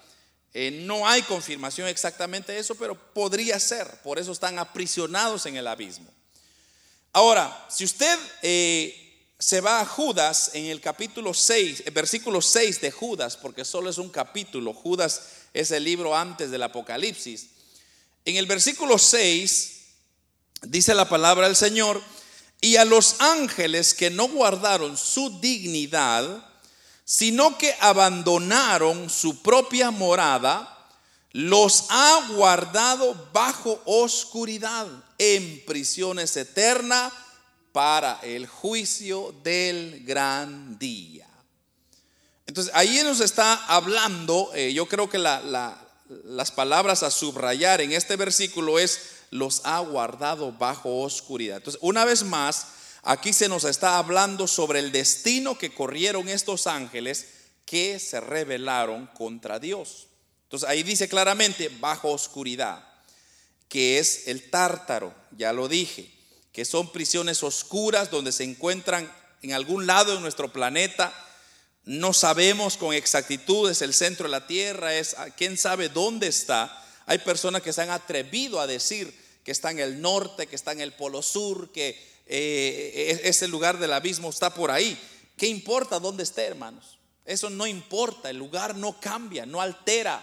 Eh, 0.54 0.84
no 0.86 1.08
hay 1.08 1.22
confirmación 1.22 1.88
exactamente 1.88 2.52
de 2.52 2.60
eso, 2.60 2.76
pero 2.76 2.94
podría 3.12 3.58
ser, 3.58 4.00
por 4.02 4.20
eso 4.20 4.30
están 4.30 4.60
aprisionados 4.60 5.44
en 5.46 5.56
el 5.56 5.66
abismo. 5.66 6.16
Ahora, 7.18 7.66
si 7.68 7.84
usted 7.84 8.16
eh, 8.42 9.34
se 9.40 9.60
va 9.60 9.80
a 9.80 9.84
Judas 9.84 10.52
en 10.54 10.66
el 10.66 10.80
capítulo 10.80 11.34
6, 11.34 11.82
el 11.84 11.92
versículo 11.92 12.40
6 12.40 12.80
de 12.80 12.92
Judas, 12.92 13.36
porque 13.36 13.64
solo 13.64 13.90
es 13.90 13.98
un 13.98 14.08
capítulo, 14.08 14.72
Judas 14.72 15.22
es 15.52 15.72
el 15.72 15.82
libro 15.82 16.16
antes 16.16 16.52
del 16.52 16.62
Apocalipsis. 16.62 17.48
En 18.24 18.36
el 18.36 18.46
versículo 18.46 18.98
6 18.98 19.80
dice 20.62 20.94
la 20.94 21.08
palabra 21.08 21.48
del 21.48 21.56
Señor, 21.56 22.00
y 22.60 22.76
a 22.76 22.84
los 22.84 23.16
ángeles 23.18 23.94
que 23.94 24.10
no 24.10 24.28
guardaron 24.28 24.96
su 24.96 25.40
dignidad, 25.40 26.48
sino 27.04 27.58
que 27.58 27.74
abandonaron 27.80 29.10
su 29.10 29.42
propia 29.42 29.90
morada, 29.90 30.77
los 31.38 31.84
ha 31.90 32.26
guardado 32.32 33.14
bajo 33.32 33.80
oscuridad 33.84 34.88
en 35.18 35.64
prisiones 35.66 36.36
eternas 36.36 37.12
para 37.70 38.18
el 38.24 38.48
juicio 38.48 39.32
del 39.44 40.02
gran 40.04 40.80
día. 40.80 41.28
Entonces, 42.44 42.74
ahí 42.74 43.00
nos 43.04 43.20
está 43.20 43.54
hablando, 43.66 44.50
eh, 44.52 44.72
yo 44.72 44.88
creo 44.88 45.08
que 45.08 45.18
las 45.18 46.50
palabras 46.50 47.04
a 47.04 47.10
subrayar 47.12 47.82
en 47.82 47.92
este 47.92 48.16
versículo 48.16 48.80
es, 48.80 48.98
los 49.30 49.60
ha 49.62 49.78
guardado 49.78 50.50
bajo 50.50 51.02
oscuridad. 51.02 51.58
Entonces, 51.58 51.80
una 51.84 52.04
vez 52.04 52.24
más, 52.24 52.66
aquí 53.04 53.32
se 53.32 53.48
nos 53.48 53.62
está 53.62 53.98
hablando 53.98 54.48
sobre 54.48 54.80
el 54.80 54.90
destino 54.90 55.56
que 55.56 55.72
corrieron 55.72 56.28
estos 56.28 56.66
ángeles 56.66 57.28
que 57.64 58.00
se 58.00 58.18
rebelaron 58.18 59.06
contra 59.14 59.60
Dios. 59.60 60.08
Entonces, 60.48 60.66
ahí 60.66 60.82
dice 60.82 61.08
claramente, 61.08 61.68
bajo 61.68 62.10
oscuridad 62.10 62.88
que 63.68 63.98
es 63.98 64.28
el 64.28 64.50
tártaro, 64.50 65.14
ya 65.36 65.52
lo 65.52 65.68
dije, 65.68 66.10
que 66.52 66.64
son 66.64 66.90
prisiones 66.90 67.42
oscuras 67.42 68.10
donde 68.10 68.32
se 68.32 68.44
encuentran 68.44 69.12
en 69.42 69.52
algún 69.52 69.86
lado 69.86 70.14
de 70.14 70.20
nuestro 70.20 70.50
planeta. 70.50 71.12
No 71.84 72.14
sabemos 72.14 72.76
con 72.76 72.94
exactitud, 72.94 73.70
es 73.70 73.82
el 73.82 73.94
centro 73.94 74.24
de 74.24 74.30
la 74.30 74.46
Tierra, 74.46 74.94
es 74.94 75.14
quién 75.36 75.56
sabe 75.56 75.88
dónde 75.88 76.28
está. 76.28 76.82
Hay 77.06 77.18
personas 77.18 77.62
que 77.62 77.72
se 77.72 77.82
han 77.82 77.90
atrevido 77.90 78.58
a 78.60 78.66
decir 78.66 79.14
que 79.44 79.52
está 79.52 79.70
en 79.70 79.80
el 79.80 80.00
norte, 80.00 80.46
que 80.46 80.56
está 80.56 80.72
en 80.72 80.80
el 80.80 80.92
polo 80.92 81.22
sur, 81.22 81.70
que 81.72 81.90
eh, 82.26 83.20
e-, 83.22 83.28
ese 83.28 83.48
lugar 83.48 83.78
del 83.78 83.92
abismo 83.92 84.30
está 84.30 84.52
por 84.52 84.70
ahí. 84.70 84.98
¿Qué 85.36 85.46
importa 85.46 86.00
dónde 86.00 86.22
esté, 86.22 86.44
hermanos? 86.44 86.98
Eso 87.24 87.50
no 87.50 87.66
importa, 87.66 88.30
el 88.30 88.38
lugar 88.38 88.74
no 88.74 88.98
cambia, 88.98 89.44
no 89.44 89.60
altera 89.60 90.22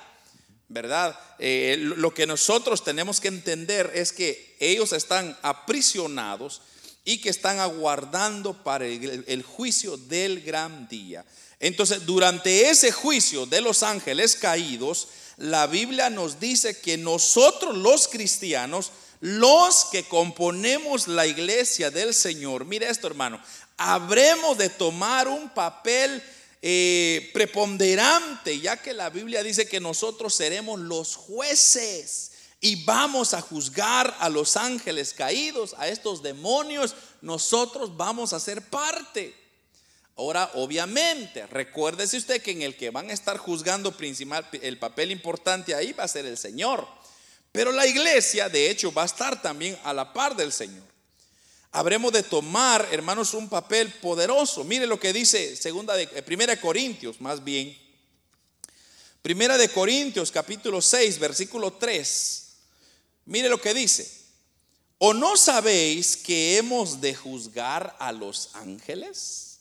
¿verdad? 0.67 1.17
Eh, 1.39 1.77
lo 1.79 2.13
que 2.13 2.25
nosotros 2.25 2.83
tenemos 2.83 3.19
que 3.19 3.27
entender 3.27 3.91
es 3.93 4.11
que 4.11 4.55
ellos 4.59 4.93
están 4.93 5.37
aprisionados 5.41 6.61
y 7.03 7.19
que 7.19 7.29
están 7.29 7.59
aguardando 7.59 8.63
para 8.63 8.85
el, 8.85 9.43
juicio 9.43 9.95
del 9.95 10.41
gran 10.41 10.87
día. 10.87 11.23
Entonces, 11.59 12.05
durante 12.05 12.69
ese 12.69 12.91
juicio 12.91 13.45
de 13.45 13.61
los 13.61 13.83
ángeles 13.83 14.35
caídos, 14.35 15.07
la 15.37 15.67
Biblia 15.67 16.09
nos 16.09 16.39
dice 16.39 16.79
que 16.79 16.97
nosotros 16.97 17.77
los 17.77 18.07
cristianos, 18.07 18.91
los 19.21 19.85
que 19.85 20.03
componemos 20.03 21.07
la 21.07 21.27
iglesia 21.27 21.91
del 21.91 22.13
Señor, 22.13 22.65
mire 22.65 22.89
esto 22.89 23.05
hermano, 23.05 23.39
habremos 23.77 24.57
de 24.57 24.69
tomar 24.69 25.27
un 25.27 25.49
papel 25.49 26.23
eh, 26.67 27.29
preponderante, 27.31 28.59
ya 28.59 28.75
que 28.77 28.91
la 28.91 29.11
Biblia 29.11 29.43
dice 29.43 29.67
que 29.67 29.79
nosotros 29.79 30.33
seremos 30.33 30.79
los 30.79 31.15
jueces 31.15 32.31
y 32.59 32.83
vamos 32.85 33.35
a 33.35 33.41
juzgar 33.41 34.15
a 34.19 34.29
los 34.29 34.57
ángeles 34.57 35.13
caídos, 35.13 35.75
a 35.77 35.87
estos 35.89 36.23
demonios, 36.23 36.95
nosotros 37.21 37.95
vamos 37.95 38.33
a 38.33 38.39
ser 38.39 38.63
parte. 38.63 39.35
Ahora, 40.15 40.49
obviamente, 40.55 41.45
recuérdese 41.45 42.17
usted 42.17 42.41
que 42.41 42.49
en 42.49 42.63
el 42.63 42.75
que 42.75 42.89
van 42.89 43.11
a 43.11 43.13
estar 43.13 43.37
juzgando 43.37 43.95
principal, 43.95 44.49
el 44.59 44.79
papel 44.79 45.11
importante 45.11 45.75
ahí 45.75 45.93
va 45.93 46.05
a 46.05 46.07
ser 46.07 46.25
el 46.25 46.35
Señor. 46.35 46.87
Pero 47.51 47.71
la 47.73 47.85
iglesia, 47.85 48.49
de 48.49 48.71
hecho, 48.71 48.91
va 48.91 49.03
a 49.03 49.05
estar 49.05 49.39
también 49.39 49.77
a 49.83 49.93
la 49.93 50.11
par 50.11 50.35
del 50.35 50.51
Señor 50.51 50.94
habremos 51.75 52.13
de 52.13 52.23
tomar, 52.23 52.87
hermanos, 52.91 53.33
un 53.33 53.49
papel 53.49 53.91
poderoso. 53.95 54.63
Mire 54.63 54.87
lo 54.87 54.97
que 54.97 55.11
dice 55.11 55.57
segunda 55.57 55.93
de 55.93 56.03
eh, 56.03 56.21
Primera 56.23 56.55
de 56.55 56.61
Corintios, 56.61 57.19
más 57.19 57.43
bien. 57.43 57.77
Primera 59.21 59.57
de 59.57 59.67
Corintios, 59.67 60.31
capítulo 60.31 60.81
6, 60.81 61.19
versículo 61.19 61.73
3. 61.73 62.53
Mire 63.25 63.49
lo 63.49 63.59
que 63.59 63.73
dice. 63.73 64.09
¿O 64.99 65.13
no 65.13 65.35
sabéis 65.35 66.15
que 66.15 66.55
hemos 66.57 67.01
de 67.01 67.13
juzgar 67.13 67.93
a 67.99 68.13
los 68.13 68.51
ángeles? 68.53 69.59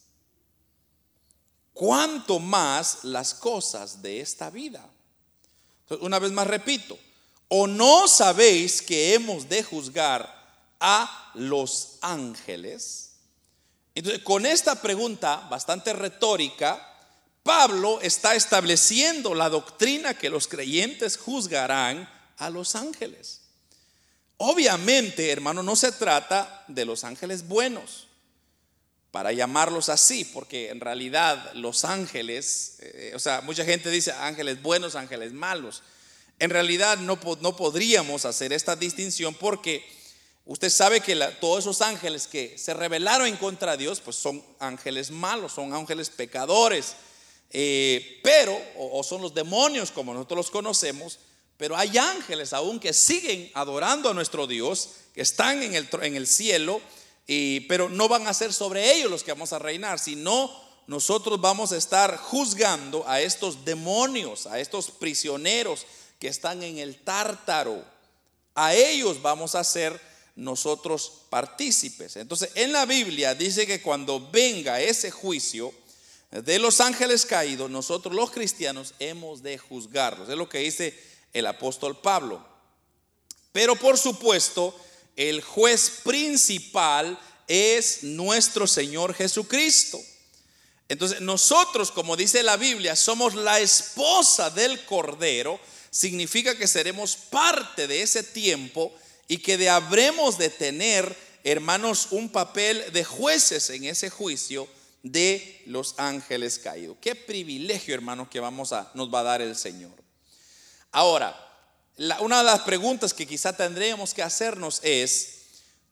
¿Cuánto 1.72 2.38
más 2.38 3.02
las 3.02 3.34
cosas 3.34 4.00
de 4.02 4.20
esta 4.20 4.50
vida? 4.50 4.88
una 6.00 6.18
vez 6.18 6.32
más 6.32 6.46
repito, 6.46 6.98
¿o 7.48 7.66
no 7.66 8.08
sabéis 8.08 8.80
que 8.80 9.12
hemos 9.14 9.48
de 9.48 9.62
juzgar 9.62 10.43
a 10.86 11.30
los 11.32 11.96
ángeles? 12.02 13.12
Entonces, 13.94 14.22
con 14.22 14.44
esta 14.44 14.82
pregunta 14.82 15.46
bastante 15.48 15.94
retórica, 15.94 16.86
Pablo 17.42 18.00
está 18.02 18.34
estableciendo 18.34 19.34
la 19.34 19.48
doctrina 19.48 20.12
que 20.12 20.28
los 20.28 20.46
creyentes 20.46 21.16
juzgarán 21.16 22.06
a 22.36 22.50
los 22.50 22.74
ángeles. 22.74 23.40
Obviamente, 24.36 25.30
hermano, 25.30 25.62
no 25.62 25.74
se 25.74 25.90
trata 25.90 26.64
de 26.68 26.84
los 26.84 27.02
ángeles 27.04 27.48
buenos, 27.48 28.08
para 29.10 29.32
llamarlos 29.32 29.88
así, 29.88 30.24
porque 30.24 30.70
en 30.70 30.80
realidad 30.80 31.52
los 31.54 31.84
ángeles, 31.84 32.78
eh, 32.80 33.12
o 33.14 33.18
sea, 33.20 33.40
mucha 33.40 33.64
gente 33.64 33.88
dice 33.88 34.12
ángeles 34.12 34.60
buenos, 34.60 34.96
ángeles 34.96 35.32
malos. 35.32 35.82
En 36.40 36.50
realidad 36.50 36.98
no, 36.98 37.18
no 37.40 37.56
podríamos 37.56 38.24
hacer 38.24 38.52
esta 38.52 38.74
distinción 38.74 39.32
porque 39.32 39.86
usted 40.44 40.70
sabe 40.70 41.00
que 41.00 41.16
todos 41.40 41.60
esos 41.60 41.80
ángeles 41.80 42.26
que 42.26 42.58
se 42.58 42.74
rebelaron 42.74 43.26
en 43.26 43.36
contra 43.36 43.72
de 43.72 43.78
Dios, 43.78 44.00
pues 44.00 44.16
son 44.16 44.44
ángeles 44.58 45.10
malos, 45.10 45.52
son 45.52 45.72
ángeles 45.72 46.10
pecadores, 46.10 46.94
eh, 47.50 48.20
pero, 48.22 48.60
o, 48.76 49.02
son 49.02 49.22
los 49.22 49.32
demonios 49.32 49.90
como 49.90 50.12
nosotros 50.12 50.36
los 50.38 50.50
conocemos, 50.50 51.18
pero 51.56 51.76
hay 51.76 51.96
ángeles 51.96 52.52
aún 52.52 52.80
que 52.80 52.92
siguen 52.92 53.50
adorando 53.54 54.10
a 54.10 54.14
nuestro 54.14 54.46
Dios, 54.46 54.90
que 55.14 55.22
están 55.22 55.62
en 55.62 55.74
el, 55.74 55.88
en 56.02 56.16
el 56.16 56.26
cielo, 56.26 56.80
y, 57.26 57.60
pero 57.60 57.88
no 57.88 58.08
van 58.08 58.26
a 58.26 58.34
ser 58.34 58.52
sobre 58.52 58.92
ellos 58.92 59.10
los 59.10 59.22
que 59.22 59.32
vamos 59.32 59.52
a 59.52 59.58
reinar, 59.58 59.98
sino 59.98 60.52
nosotros 60.86 61.40
vamos 61.40 61.72
a 61.72 61.76
estar 61.76 62.18
juzgando 62.18 63.08
a 63.08 63.20
estos 63.20 63.64
demonios, 63.64 64.46
a 64.46 64.58
estos 64.58 64.90
prisioneros 64.90 65.86
que 66.18 66.28
están 66.28 66.62
en 66.62 66.78
el 66.78 67.02
tártaro. 67.02 67.84
A 68.54 68.74
ellos 68.74 69.22
vamos 69.22 69.54
a 69.54 69.64
ser 69.64 69.98
nosotros 70.36 71.22
partícipes. 71.30 72.16
Entonces, 72.16 72.50
en 72.54 72.72
la 72.72 72.86
Biblia 72.86 73.34
dice 73.34 73.66
que 73.66 73.80
cuando 73.80 74.30
venga 74.30 74.80
ese 74.80 75.10
juicio, 75.10 75.72
de 76.42 76.58
los 76.58 76.80
ángeles 76.80 77.24
caídos, 77.24 77.70
nosotros 77.70 78.12
los 78.12 78.32
cristianos 78.32 78.94
hemos 78.98 79.42
de 79.42 79.56
juzgarlos. 79.56 80.28
Es 80.28 80.36
lo 80.36 80.48
que 80.48 80.58
dice 80.58 80.98
el 81.32 81.46
apóstol 81.46 82.00
Pablo. 82.00 82.44
Pero 83.52 83.76
por 83.76 83.96
supuesto, 83.96 84.76
el 85.14 85.42
juez 85.42 86.00
principal 86.02 87.18
es 87.46 88.02
nuestro 88.02 88.66
Señor 88.66 89.14
Jesucristo. 89.14 90.00
Entonces 90.88 91.20
nosotros, 91.20 91.92
como 91.92 92.16
dice 92.16 92.42
la 92.42 92.56
Biblia, 92.56 92.96
somos 92.96 93.36
la 93.36 93.60
esposa 93.60 94.50
del 94.50 94.84
Cordero. 94.86 95.60
Significa 95.90 96.58
que 96.58 96.66
seremos 96.66 97.14
parte 97.14 97.86
de 97.86 98.02
ese 98.02 98.24
tiempo 98.24 98.92
y 99.28 99.38
que 99.38 99.56
de 99.56 99.68
habremos 99.68 100.38
de 100.38 100.50
tener, 100.50 101.16
hermanos, 101.44 102.08
un 102.10 102.28
papel 102.28 102.84
de 102.92 103.04
jueces 103.04 103.70
en 103.70 103.84
ese 103.84 104.10
juicio 104.10 104.68
de 105.02 105.62
los 105.66 105.94
ángeles 105.98 106.58
caídos. 106.58 106.96
Qué 107.00 107.14
privilegio, 107.14 107.94
hermanos, 107.94 108.28
que 108.28 108.40
vamos 108.40 108.72
a, 108.72 108.90
nos 108.94 109.12
va 109.12 109.20
a 109.20 109.24
dar 109.24 109.42
el 109.42 109.56
Señor. 109.56 109.92
Ahora, 110.90 111.38
una 112.20 112.38
de 112.38 112.44
las 112.44 112.60
preguntas 112.62 113.14
que 113.14 113.26
quizá 113.26 113.54
tendríamos 113.54 114.14
que 114.14 114.22
hacernos 114.22 114.80
es, 114.82 115.44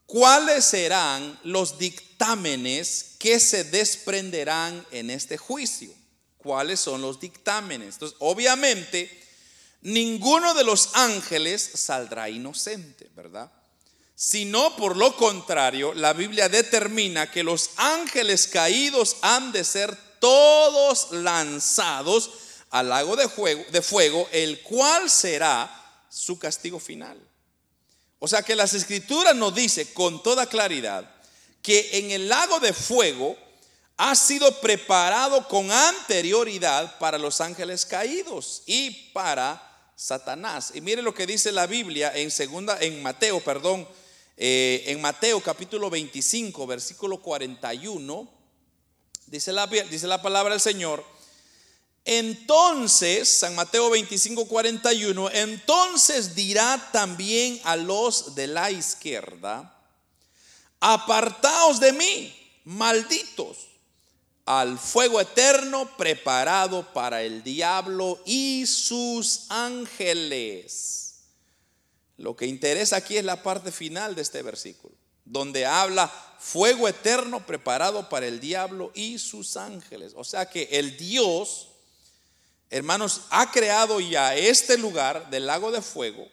¿cuáles 0.06 0.64
serán 0.64 1.38
los 1.44 1.78
dictámenes 1.78 3.16
que 3.18 3.38
se 3.38 3.64
desprenderán 3.64 4.84
en 4.90 5.10
este 5.10 5.36
juicio? 5.36 5.92
¿Cuáles 6.38 6.80
son 6.80 7.02
los 7.02 7.20
dictámenes? 7.20 7.94
Entonces, 7.94 8.16
obviamente, 8.20 9.21
ninguno 9.82 10.54
de 10.54 10.64
los 10.64 10.90
ángeles 10.94 11.62
saldrá 11.74 12.28
inocente, 12.28 13.10
¿verdad? 13.14 13.50
sino 14.22 14.76
por 14.76 14.96
lo 14.96 15.16
contrario, 15.16 15.94
la 15.94 16.12
Biblia 16.12 16.48
determina 16.48 17.28
que 17.28 17.42
los 17.42 17.70
ángeles 17.74 18.46
caídos 18.46 19.16
han 19.20 19.50
de 19.50 19.64
ser 19.64 19.98
todos 20.20 21.10
lanzados 21.10 22.30
al 22.70 22.88
lago 22.88 23.16
de 23.16 23.28
fuego, 23.28 23.64
de 23.72 23.82
fuego, 23.82 24.28
el 24.30 24.62
cual 24.62 25.10
será 25.10 26.04
su 26.08 26.38
castigo 26.38 26.78
final. 26.78 27.18
O 28.20 28.28
sea 28.28 28.44
que 28.44 28.54
las 28.54 28.74
escrituras 28.74 29.34
nos 29.34 29.56
dice 29.56 29.92
con 29.92 30.22
toda 30.22 30.46
claridad 30.46 31.12
que 31.60 31.98
en 31.98 32.12
el 32.12 32.28
lago 32.28 32.60
de 32.60 32.72
fuego 32.72 33.36
ha 33.96 34.14
sido 34.14 34.60
preparado 34.60 35.48
con 35.48 35.68
anterioridad 35.72 36.96
para 37.00 37.18
los 37.18 37.40
ángeles 37.40 37.84
caídos 37.84 38.62
y 38.66 39.10
para 39.12 39.71
Satanás. 40.02 40.72
Y 40.74 40.80
mire 40.80 41.00
lo 41.00 41.14
que 41.14 41.26
dice 41.26 41.52
la 41.52 41.68
Biblia 41.68 42.12
en 42.16 42.32
segunda 42.32 42.76
en 42.80 43.02
Mateo, 43.02 43.38
perdón, 43.40 43.86
eh, 44.36 44.82
en 44.88 45.00
Mateo 45.00 45.40
capítulo 45.40 45.90
25, 45.90 46.66
versículo 46.66 47.22
41, 47.22 48.28
dice 49.26 49.52
la, 49.52 49.68
dice 49.68 50.08
la 50.08 50.20
palabra 50.20 50.54
del 50.54 50.60
Señor, 50.60 51.04
entonces, 52.04 53.28
San 53.28 53.54
Mateo 53.54 53.90
25, 53.90 54.48
41, 54.48 55.30
entonces 55.30 56.34
dirá 56.34 56.90
también 56.90 57.60
a 57.62 57.76
los 57.76 58.34
de 58.34 58.48
la 58.48 58.72
izquierda, 58.72 59.72
apartaos 60.80 61.78
de 61.78 61.92
mí, 61.92 62.60
malditos, 62.64 63.68
al 64.44 64.78
fuego 64.78 65.20
eterno 65.20 65.96
preparado 65.96 66.92
para 66.92 67.22
el 67.22 67.42
diablo 67.42 68.20
y 68.24 68.66
sus 68.66 69.46
ángeles. 69.48 71.02
Lo 72.16 72.36
que 72.36 72.46
interesa 72.46 72.96
aquí 72.96 73.16
es 73.16 73.24
la 73.24 73.42
parte 73.42 73.72
final 73.72 74.14
de 74.14 74.22
este 74.22 74.42
versículo, 74.42 74.94
donde 75.24 75.64
habla 75.66 76.10
fuego 76.38 76.88
eterno 76.88 77.46
preparado 77.46 78.08
para 78.08 78.26
el 78.26 78.40
diablo 78.40 78.90
y 78.94 79.18
sus 79.18 79.56
ángeles. 79.56 80.12
O 80.16 80.24
sea 80.24 80.48
que 80.48 80.68
el 80.72 80.96
Dios, 80.96 81.68
hermanos, 82.70 83.22
ha 83.30 83.50
creado 83.50 84.00
ya 84.00 84.36
este 84.36 84.76
lugar 84.76 85.30
del 85.30 85.46
lago 85.46 85.70
de 85.70 85.82
fuego 85.82 86.28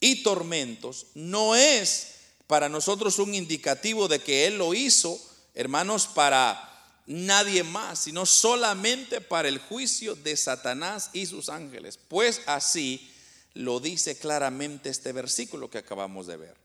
y 0.00 0.22
tormentos. 0.22 1.06
No 1.14 1.56
es 1.56 2.14
para 2.46 2.68
nosotros 2.68 3.18
un 3.18 3.34
indicativo 3.34 4.08
de 4.08 4.20
que 4.20 4.46
Él 4.46 4.58
lo 4.58 4.74
hizo, 4.74 5.20
hermanos, 5.54 6.06
para 6.06 6.71
nadie 7.12 7.62
más, 7.62 8.00
sino 8.00 8.26
solamente 8.26 9.20
para 9.20 9.48
el 9.48 9.58
juicio 9.58 10.14
de 10.14 10.36
Satanás 10.36 11.10
y 11.12 11.26
sus 11.26 11.48
ángeles. 11.48 11.98
Pues 12.08 12.40
así 12.46 13.10
lo 13.54 13.80
dice 13.80 14.18
claramente 14.18 14.88
este 14.88 15.12
versículo 15.12 15.70
que 15.70 15.78
acabamos 15.78 16.26
de 16.26 16.36
ver. 16.36 16.56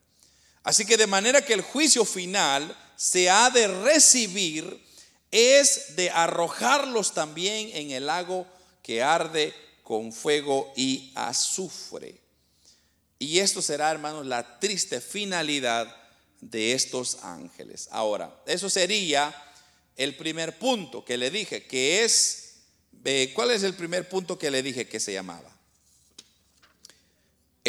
Así 0.64 0.86
que 0.86 0.98
de 0.98 1.08
manera 1.08 1.46
que 1.46 1.54
el 1.54 1.62
juicio 1.62 2.04
final 2.06 2.76
se 2.96 3.30
ha 3.30 3.50
de 3.50 3.68
recibir 3.68 4.86
es 5.32 5.96
de 5.96 6.10
arrojarlos 6.10 7.14
también 7.14 7.70
en 7.74 7.92
el 7.92 8.06
lago 8.06 8.48
que 8.82 9.04
arde 9.04 9.54
con 9.84 10.12
fuego 10.12 10.72
y 10.76 11.12
azufre. 11.16 12.22
Y 13.20 13.40
esto 13.40 13.62
será, 13.62 13.92
hermanos, 13.92 14.26
la 14.26 14.60
triste 14.60 15.02
finalidad 15.02 15.94
de 16.42 16.74
estos 16.74 17.24
ángeles. 17.24 17.88
Ahora, 17.92 18.42
eso 18.46 18.70
sería 18.70 19.36
el 19.98 20.16
primer 20.16 20.58
punto 20.58 21.04
que 21.04 21.18
le 21.18 21.30
dije, 21.30 21.68
que 21.68 22.04
es, 22.06 22.56
¿cuál 23.34 23.52
es 23.52 23.64
el 23.64 23.74
primer 23.74 24.08
punto 24.08 24.40
que 24.40 24.50
le 24.50 24.64
dije 24.64 24.88
que 24.88 25.00
se 25.00 25.14
llamaba? 25.14 25.58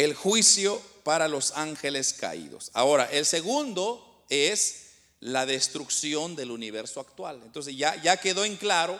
el 0.03 0.13
juicio 0.13 0.81
para 1.03 1.27
los 1.27 1.51
ángeles 1.57 2.13
caídos. 2.13 2.71
Ahora, 2.73 3.09
el 3.11 3.25
segundo 3.25 4.23
es 4.29 4.91
la 5.19 5.45
destrucción 5.45 6.37
del 6.37 6.51
universo 6.51 7.01
actual. 7.01 7.41
Entonces 7.43 7.75
ya, 7.75 8.01
ya 8.01 8.15
quedó 8.15 8.45
en 8.45 8.55
claro 8.55 8.97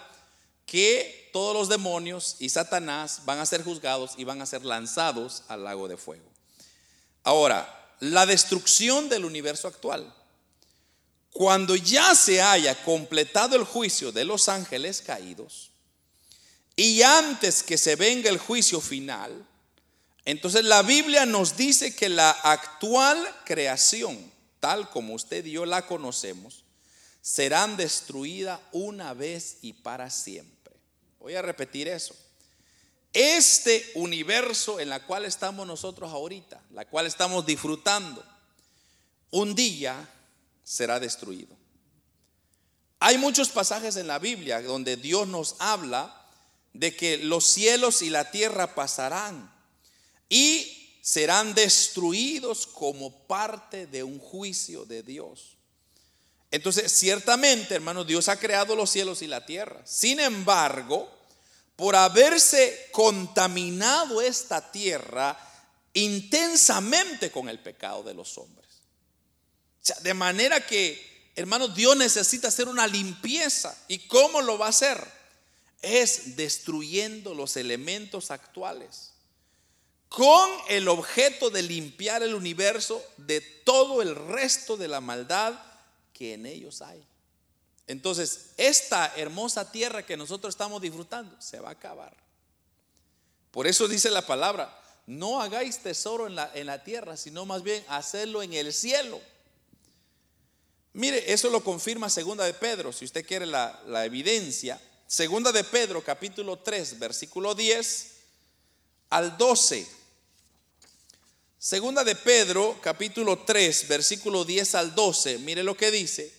que 0.66 1.30
todos 1.32 1.56
los 1.56 1.70
demonios 1.70 2.36
y 2.40 2.50
Satanás 2.50 3.22
van 3.24 3.40
a 3.40 3.46
ser 3.46 3.64
juzgados 3.64 4.12
y 4.18 4.26
van 4.26 4.42
a 4.42 4.46
ser 4.46 4.66
lanzados 4.66 5.44
al 5.48 5.64
lago 5.64 5.88
de 5.88 5.96
fuego. 5.96 6.30
Ahora, 7.24 7.96
la 8.02 8.26
destrucción 8.26 9.08
del 9.08 9.24
universo 9.24 9.70
actual. 9.70 10.14
Cuando 11.32 11.76
ya 11.76 12.16
se 12.16 12.42
haya 12.42 12.84
completado 12.84 13.56
el 13.56 13.64
juicio 13.64 14.12
de 14.12 14.26
los 14.26 14.50
ángeles 14.50 15.02
caídos 15.02 15.72
y 16.76 17.02
antes 17.02 17.62
que 17.62 17.78
se 17.78 17.96
venga 17.96 18.30
el 18.30 18.38
juicio 18.38 18.82
final, 18.82 19.46
entonces 20.26 20.64
la 20.64 20.82
Biblia 20.82 21.26
nos 21.26 21.56
dice 21.56 21.96
que 21.96 22.10
la 22.10 22.32
actual 22.32 23.18
creación, 23.46 24.32
tal 24.60 24.90
como 24.90 25.14
usted 25.14 25.46
y 25.46 25.52
yo 25.52 25.66
la 25.66 25.86
conocemos, 25.86 26.64
serán 27.22 27.78
destruida 27.78 28.60
una 28.72 29.14
vez 29.14 29.58
y 29.62 29.74
para 29.74 30.10
siempre. 30.10 30.74
Voy 31.20 31.36
a 31.36 31.42
repetir 31.42 31.88
eso. 31.88 32.16
Este 33.12 33.92
universo 33.96 34.80
en 34.80 34.90
la 34.90 35.06
cual 35.06 35.26
estamos 35.26 35.66
nosotros 35.66 36.12
ahorita, 36.12 36.62
la 36.72 36.86
cual 36.86 37.08
estamos 37.08 37.46
disfrutando, 37.46 38.24
un 39.32 39.56
día 39.56 40.08
será 40.70 41.00
destruido. 41.00 41.58
Hay 43.00 43.18
muchos 43.18 43.50
pasajes 43.50 43.96
en 43.96 44.06
la 44.06 44.20
Biblia 44.20 44.62
donde 44.62 44.98
Dios 44.98 45.28
nos 45.28 45.56
habla 45.58 46.28
de 46.74 46.96
que 46.96 47.18
los 47.18 47.44
cielos 47.46 48.04
y 48.04 48.12
la 48.12 48.30
tierra 48.30 48.76
pasarán, 48.76 49.52
y 50.30 51.00
serán 51.02 51.56
destruidos 51.56 52.68
como 52.68 53.26
parte 53.26 53.88
de 53.88 54.04
un 54.04 54.20
juicio 54.20 54.86
de 54.86 55.02
Dios. 55.02 55.58
Entonces, 56.52 56.92
ciertamente, 56.92 57.74
hermanos, 57.74 58.06
Dios 58.06 58.30
ha 58.30 58.38
creado 58.38 58.76
los 58.76 58.92
cielos 58.92 59.24
y 59.24 59.28
la 59.28 59.44
tierra. 59.48 59.82
Sin 59.88 60.20
embargo, 60.20 61.10
por 61.76 61.96
haberse 61.96 62.90
contaminado 62.92 64.22
esta 64.22 64.72
tierra 64.72 65.36
intensamente 65.94 67.32
con 67.32 67.50
el 67.50 67.58
pecado 67.58 68.04
de 68.04 68.14
los 68.14 68.38
hombres. 68.38 68.69
De 70.02 70.14
manera 70.14 70.66
que, 70.66 71.32
hermanos, 71.36 71.76
Dios 71.76 71.96
necesita 71.96 72.50
hacer 72.50 72.68
una 72.68 72.88
limpieza. 72.88 73.78
¿Y 73.88 74.00
cómo 74.08 74.42
lo 74.42 74.58
va 74.58 74.68
a 74.68 74.70
hacer? 74.70 75.04
Es 75.82 76.36
destruyendo 76.36 77.34
los 77.34 77.56
elementos 77.56 78.32
actuales 78.32 79.14
con 80.10 80.50
el 80.68 80.88
objeto 80.88 81.52
de 81.52 81.62
limpiar 81.62 82.24
el 82.24 82.34
universo 82.34 83.02
de 83.18 83.42
todo 83.42 84.02
el 84.02 84.16
resto 84.16 84.76
de 84.76 84.88
la 84.88 85.02
maldad 85.02 85.54
que 86.14 86.34
en 86.34 86.48
ellos 86.48 86.82
hay. 86.82 87.02
Entonces, 87.86 88.50
esta 88.58 89.14
hermosa 89.16 89.72
tierra 89.72 90.06
que 90.06 90.18
nosotros 90.18 90.54
estamos 90.54 90.82
disfrutando 90.82 91.40
se 91.40 91.60
va 91.60 91.70
a 91.70 91.74
acabar. 91.74 92.16
Por 93.52 93.68
eso 93.68 93.88
dice 93.88 94.10
la 94.10 94.26
palabra, 94.26 94.76
no 95.06 95.42
hagáis 95.42 95.80
tesoro 95.80 96.28
en 96.28 96.36
la, 96.36 96.52
en 96.54 96.68
la 96.68 96.84
tierra, 96.84 97.16
sino 97.16 97.46
más 97.46 97.64
bien 97.64 97.84
hacerlo 97.88 98.44
en 98.44 98.54
el 98.54 98.74
cielo. 98.74 99.22
Mire, 100.94 101.32
eso 101.32 101.50
lo 101.50 101.64
confirma 101.64 102.10
Segunda 102.10 102.44
de 102.46 102.54
Pedro, 102.54 102.92
si 102.92 103.06
usted 103.06 103.26
quiere 103.26 103.46
la, 103.46 104.06
evidencia. 104.06 104.82
Segunda 105.08 105.52
de 105.52 105.64
Pedro, 105.64 106.04
capítulo 106.04 106.60
3, 106.60 107.00
versículo 107.00 107.56
10 107.56 108.12
al 109.10 109.38
12. 109.38 109.88
Segunda 111.58 112.04
de 112.04 112.16
Pedro, 112.16 112.80
capítulo 112.82 113.40
3, 113.40 113.88
versículo 113.88 114.46
10 114.46 114.76
al 114.76 114.96
12. 114.96 115.40
Mire 115.40 115.64
lo 115.64 115.76
que 115.76 115.92
dice. 115.92 116.34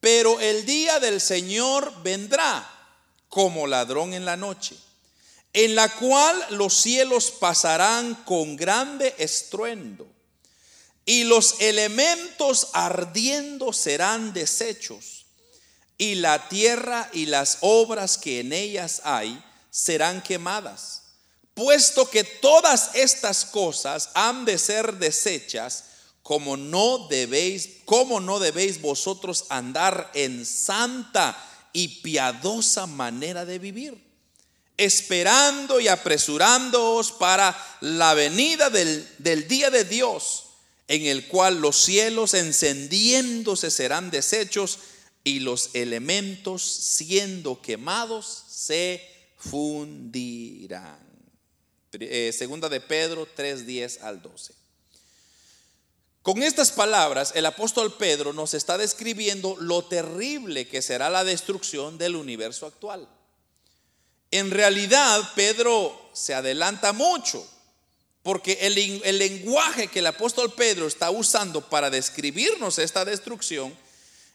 Pero 0.00 0.38
el 0.38 0.64
día 0.64 1.00
del 1.00 1.20
Señor 1.20 2.02
vendrá 2.02 2.74
como 3.28 3.66
ladrón 3.66 4.14
en 4.14 4.24
la 4.24 4.36
noche, 4.36 4.76
en 5.52 5.74
la 5.74 5.88
cual 5.96 6.46
los 6.50 6.74
cielos 6.74 7.30
pasarán 7.32 8.14
con 8.24 8.56
grande 8.56 9.14
estruendo, 9.18 10.06
y 11.08 11.24
los 11.24 11.54
elementos 11.60 12.68
ardiendo 12.74 13.72
serán 13.72 14.34
deshechos, 14.34 15.24
y 15.96 16.16
la 16.16 16.50
tierra 16.50 17.08
y 17.14 17.24
las 17.24 17.56
obras 17.62 18.18
que 18.18 18.40
en 18.40 18.52
ellas 18.52 19.00
hay 19.04 19.42
serán 19.70 20.20
quemadas. 20.22 21.04
Puesto 21.54 22.10
que 22.10 22.24
todas 22.24 22.90
estas 22.92 23.46
cosas 23.46 24.10
han 24.12 24.44
de 24.44 24.58
ser 24.58 24.98
desechas, 24.98 25.84
como 26.22 26.58
no 26.58 27.08
debéis, 27.08 27.78
como 27.86 28.20
no 28.20 28.38
debéis 28.38 28.82
vosotros 28.82 29.46
andar 29.48 30.10
en 30.12 30.44
santa 30.44 31.42
y 31.72 32.02
piadosa 32.02 32.86
manera 32.86 33.46
de 33.46 33.58
vivir, 33.58 33.98
esperando 34.76 35.80
y 35.80 35.88
apresurándoos 35.88 37.12
para 37.12 37.56
la 37.80 38.12
venida 38.12 38.68
del, 38.68 39.08
del 39.16 39.48
día 39.48 39.70
de 39.70 39.84
Dios, 39.84 40.47
en 40.88 41.04
el 41.06 41.28
cual 41.28 41.60
los 41.60 41.76
cielos 41.76 42.34
encendiéndose 42.34 43.70
serán 43.70 44.10
deshechos 44.10 44.78
y 45.22 45.40
los 45.40 45.70
elementos 45.74 46.62
siendo 46.62 47.60
quemados 47.60 48.44
se 48.48 49.06
fundirán. 49.36 50.98
Eh, 51.92 52.32
segunda 52.36 52.68
de 52.68 52.80
Pedro 52.80 53.26
3, 53.34 53.66
10 53.66 54.02
al 54.02 54.22
12. 54.22 54.54
Con 56.22 56.42
estas 56.42 56.72
palabras, 56.72 57.32
el 57.34 57.46
apóstol 57.46 57.94
Pedro 57.96 58.32
nos 58.32 58.52
está 58.52 58.76
describiendo 58.76 59.56
lo 59.58 59.84
terrible 59.84 60.68
que 60.68 60.82
será 60.82 61.08
la 61.08 61.24
destrucción 61.24 61.96
del 61.96 62.16
universo 62.16 62.66
actual. 62.66 63.08
En 64.30 64.50
realidad, 64.50 65.32
Pedro 65.34 66.10
se 66.12 66.34
adelanta 66.34 66.92
mucho, 66.92 67.46
porque 68.28 68.58
el, 68.60 69.18
lenguaje 69.18 69.88
que 69.88 70.00
el 70.00 70.06
apóstol 70.06 70.52
Pedro 70.52 70.86
está 70.86 71.10
usando 71.10 71.62
para 71.62 71.88
describirnos 71.88 72.78
esta 72.78 73.06
destrucción, 73.06 73.74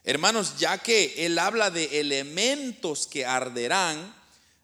hermanos, 0.04 0.58
ya 0.58 0.80
que 0.80 1.28
él 1.28 1.38
habla 1.38 1.70
de 1.70 2.00
elementos 2.00 3.06
que 3.06 3.24
arderán, 3.24 4.16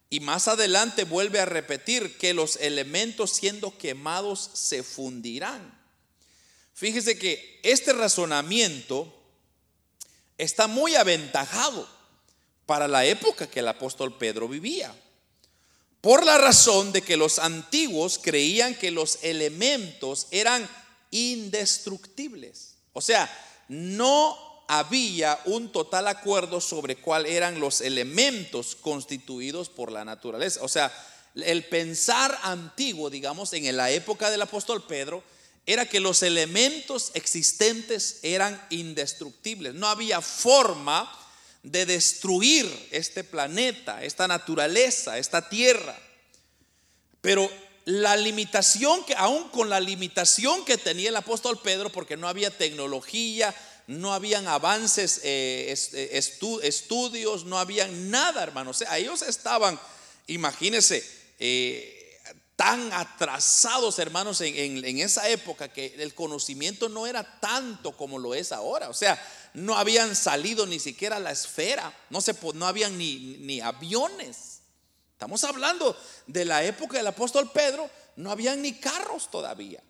y 0.09 0.19
más 0.19 0.47
adelante 0.47 1.03
vuelve 1.03 1.39
a 1.39 1.45
repetir 1.45 2.17
que 2.17 2.33
los 2.33 2.55
elementos 2.55 3.29
siendo 3.29 3.77
quemados 3.77 4.49
se 4.53 4.81
fundirán. 4.81 5.79
Fíjese 6.73 7.19
que 7.19 7.59
este 7.61 7.93
razonamiento 7.93 9.13
está 10.39 10.65
muy 10.65 10.95
aventajado 10.95 11.87
para 12.65 12.87
la 12.87 13.05
época 13.05 13.47
que 13.47 13.59
el 13.59 13.67
apóstol 13.67 14.17
Pedro 14.17 14.47
vivía. 14.47 14.91
Por 16.01 16.25
la 16.25 16.37
razón 16.37 16.91
de 16.93 17.01
que 17.01 17.17
los 17.17 17.39
antiguos 17.39 18.19
creían 18.21 18.75
que 18.75 18.91
los 18.91 19.19
elementos 19.21 20.27
eran 20.31 20.67
indestructibles. 21.11 22.75
O 22.93 23.01
sea, 23.01 23.29
no 23.67 24.37
había 24.69 25.39
un 25.45 25.71
total 25.71 26.07
acuerdo 26.07 26.61
sobre 26.61 26.95
cuáles 26.95 27.33
eran 27.33 27.59
los 27.59 27.81
elementos 27.81 28.75
constituidos 28.75 29.67
por 29.67 29.91
la 29.91 30.05
naturaleza. 30.05 30.61
O 30.63 30.67
sea, 30.67 30.93
el 31.35 31.65
pensar 31.65 32.37
antiguo, 32.43 33.09
digamos, 33.09 33.51
en 33.53 33.75
la 33.75 33.91
época 33.91 34.29
del 34.29 34.41
apóstol 34.41 34.85
Pedro, 34.85 35.23
era 35.65 35.85
que 35.85 35.99
los 35.99 36.23
elementos 36.23 37.11
existentes 37.13 38.19
eran 38.23 38.59
indestructibles. 38.69 39.73
No 39.73 39.87
había 39.87 40.21
forma 40.21 41.11
de 41.63 41.85
destruir 41.85 42.87
este 42.91 43.23
planeta, 43.23 44.03
esta 44.03 44.27
naturaleza, 44.27 45.17
esta 45.17 45.49
tierra. 45.49 45.97
Pero 47.21 47.49
la 47.85 48.15
limitación 48.15 49.03
que, 49.05 49.15
aún 49.15 49.49
con 49.49 49.69
la 49.69 49.79
limitación 49.79 50.63
que 50.65 50.77
tenía 50.77 51.09
el 51.09 51.15
apóstol 51.15 51.59
Pedro, 51.61 51.91
porque 51.91 52.17
no 52.17 52.27
había 52.27 52.55
tecnología, 52.55 53.53
no 53.87 54.13
habían 54.13 54.47
avances, 54.47 55.21
eh, 55.23 55.73
eh, 55.93 56.21
estudios, 56.61 57.45
no 57.45 57.57
habían 57.57 58.11
nada, 58.11 58.43
hermanos. 58.43 58.83
ellos 58.91 59.23
estaban, 59.23 59.79
imagínense, 60.27 61.03
eh, 61.39 61.99
tan 62.55 62.91
atrasados, 62.93 63.97
hermanos, 63.99 64.41
en, 64.41 64.99
esa 64.99 65.29
época 65.29 65.71
que 65.71 65.95
el 65.97 66.13
conocimiento 66.13 66.89
no 66.89 67.07
era 67.07 67.39
tanto 67.39 67.93
como 67.95 68.19
lo 68.19 68.35
es 68.35 68.51
ahora. 68.51 68.89
O 68.89 68.93
sea, 68.93 69.17
no 69.53 69.77
habían 69.77 70.15
salido 70.15 70.65
ni 70.65 70.79
siquiera 70.79 71.17
a 71.17 71.19
la 71.19 71.31
esfera, 71.31 71.95
no, 72.09 72.21
se, 72.21 72.35
no 72.53 72.67
habían 72.67 72.97
ni, 72.97 73.37
ni 73.39 73.61
aviones. 73.61 74.61
Estamos 75.13 75.43
hablando 75.43 75.97
de 76.27 76.45
la 76.45 76.63
época 76.63 76.97
del 76.97 77.07
apóstol 77.07 77.51
Pedro, 77.51 77.89
no 78.15 78.31
habían 78.31 78.61
ni 78.61 78.73
carros 78.73 79.29
todavía. 79.29 79.83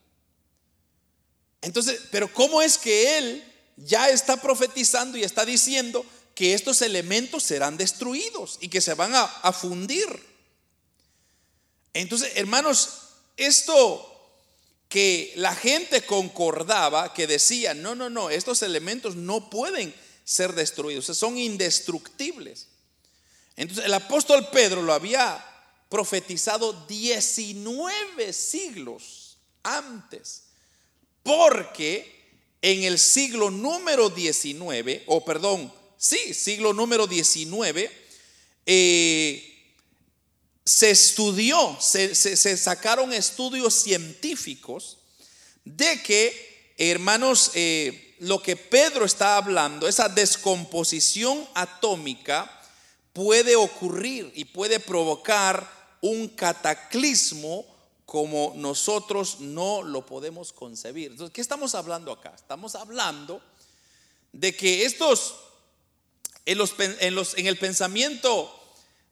Entonces, 1.62 2.02
pero 2.12 2.34
¿cómo 2.34 2.62
es 2.62 2.78
que 2.78 3.17
él 3.17 3.43
ya 3.78 4.10
está 4.10 4.38
profetizando 4.38 5.17
y 5.17 5.24
está 5.24 5.45
diciendo 5.45 6.06
que 6.39 6.54
estos 6.54 6.82
elementos 6.82 7.43
serán 7.43 7.78
destruidos 7.78 8.58
y 8.62 8.69
que 8.69 8.82
se 8.82 8.93
van 8.93 9.13
a, 9.13 9.52
fundir. 9.52 10.08
Entonces, 11.93 12.32
hermanos, 12.36 13.10
esto 13.36 14.18
que 14.89 15.32
la 15.36 15.56
gente 15.56 16.02
concordaba, 16.02 17.13
que 17.13 17.28
decía, 17.28 17.75
no, 17.75 17.93
no, 17.93 18.10
no, 18.10 18.32
estos 18.32 18.63
elementos 18.63 19.15
no 19.15 19.49
pueden 19.49 19.93
ser 20.25 20.54
destruidos, 20.54 21.06
son 21.06 21.38
indestructibles. 21.38 22.67
Entonces, 23.56 23.86
el 23.86 23.93
apóstol 23.93 24.47
Pedro 24.52 24.82
lo 24.82 24.93
había 24.93 25.45
profetizado 25.89 26.73
19 26.88 28.34
siglos 28.34 29.38
antes, 29.62 30.43
porque 31.21 32.19
en 32.62 32.84
el 32.84 32.97
siglo 32.97 33.52
número 33.52 34.10
19, 34.10 35.04
o 35.06 35.23
perdón, 35.23 35.71
sí, 35.97 36.34
siglo 36.34 36.73
número 36.73 37.06
19, 37.06 37.91
eh, 38.65 39.48
se 40.69 40.91
estudió, 40.91 41.77
se, 41.79 42.15
sacaron 42.55 43.12
estudios 43.12 43.73
científicos 43.73 44.99
de 45.65 46.00
que, 46.04 46.75
hermanos, 46.77 47.52
eh, 47.56 48.15
lo 48.19 48.39
que 48.39 48.56
Pedro 48.56 49.04
está 49.04 49.37
hablando, 49.37 49.87
esa 49.87 50.08
descomposición 50.08 51.44
atómica, 51.56 52.62
puede 53.13 53.56
ocurrir 53.56 54.31
y 54.35 54.46
puede 54.46 54.79
provocar 54.79 55.67
un 56.02 56.27
cataclismo 56.27 57.65
como 58.06 58.54
nosotros 58.56 59.39
no 59.39 59.81
lo 59.81 60.06
podemos 60.06 60.54
concebir. 60.54 61.12
Entonces, 61.12 61.33
¿qué 61.33 61.41
estamos 61.41 61.73
hablando 61.73 62.12
acá? 62.12 62.31
Estamos 62.35 62.75
hablando 62.75 63.41
de 64.33 64.56
que 64.56 64.85
estos, 64.85 65.33
en, 66.46 66.60
los, 66.60 66.75
en, 66.77 67.15
los, 67.15 67.35
en 67.39 67.48
el 67.48 67.58
pensamiento 67.58 68.58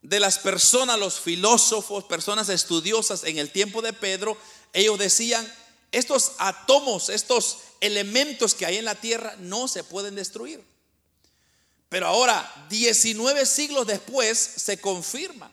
de 0.02 0.20
las 0.20 0.40
personas, 0.40 1.00
los 1.00 1.20
filósofos, 1.20 2.04
personas 2.06 2.50
estudiosas 2.50 3.24
en 3.24 3.38
el 3.38 3.52
tiempo 3.52 3.82
de 3.82 3.94
Pedro, 3.94 4.38
ellos 4.74 4.98
decían, 4.98 5.52
estos 5.92 6.34
átomos, 6.38 7.10
estos 7.10 7.60
elementos 7.80 8.54
que 8.54 8.66
hay 8.66 8.78
en 8.78 8.86
la 8.86 8.96
tierra 8.96 9.36
no 9.40 9.68
se 9.68 9.84
pueden 9.84 10.16
destruir. 10.16 10.64
Pero 11.90 12.08
ahora, 12.08 12.68
19 12.70 13.46
siglos 13.46 13.88
después, 13.88 14.38
se 14.38 14.80
confirma 14.80 15.52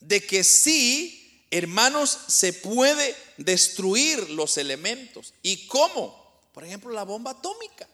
de 0.00 0.24
que 0.24 0.44
sí, 0.44 1.46
hermanos, 1.50 2.18
se 2.26 2.52
puede 2.52 3.16
destruir 3.38 4.30
los 4.30 4.58
elementos. 4.58 5.32
¿Y 5.42 5.66
cómo? 5.66 6.22
Por 6.52 6.64
ejemplo, 6.64 6.92
la 6.92 7.04
bomba 7.04 7.30
atómica. 7.32 7.88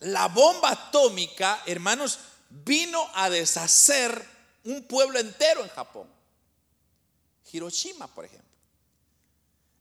La 0.00 0.28
bomba 0.28 0.70
atómica, 0.70 1.62
hermanos, 1.66 2.18
vino 2.64 3.08
a 3.14 3.30
deshacer 3.30 4.22
un 4.64 4.84
pueblo 4.84 5.18
entero 5.18 5.62
en 5.62 5.68
Japón. 5.70 6.08
Hiroshima, 7.50 8.06
por 8.06 8.24
ejemplo. 8.24 8.52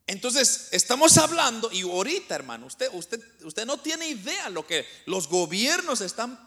Entonces, 0.08 0.68
estamos 0.72 1.18
hablando, 1.18 1.72
y 1.72 1.84
ahorita, 1.84 2.36
hermano, 2.36 2.66
usted, 2.66 2.90
usted, 2.94 3.22
usted 3.44 3.66
no 3.66 3.78
tiene 3.78 4.08
idea 4.08 4.50
lo 4.50 4.66
que 4.66 4.86
los 5.06 5.28
gobiernos 5.28 6.02
están 6.02 6.38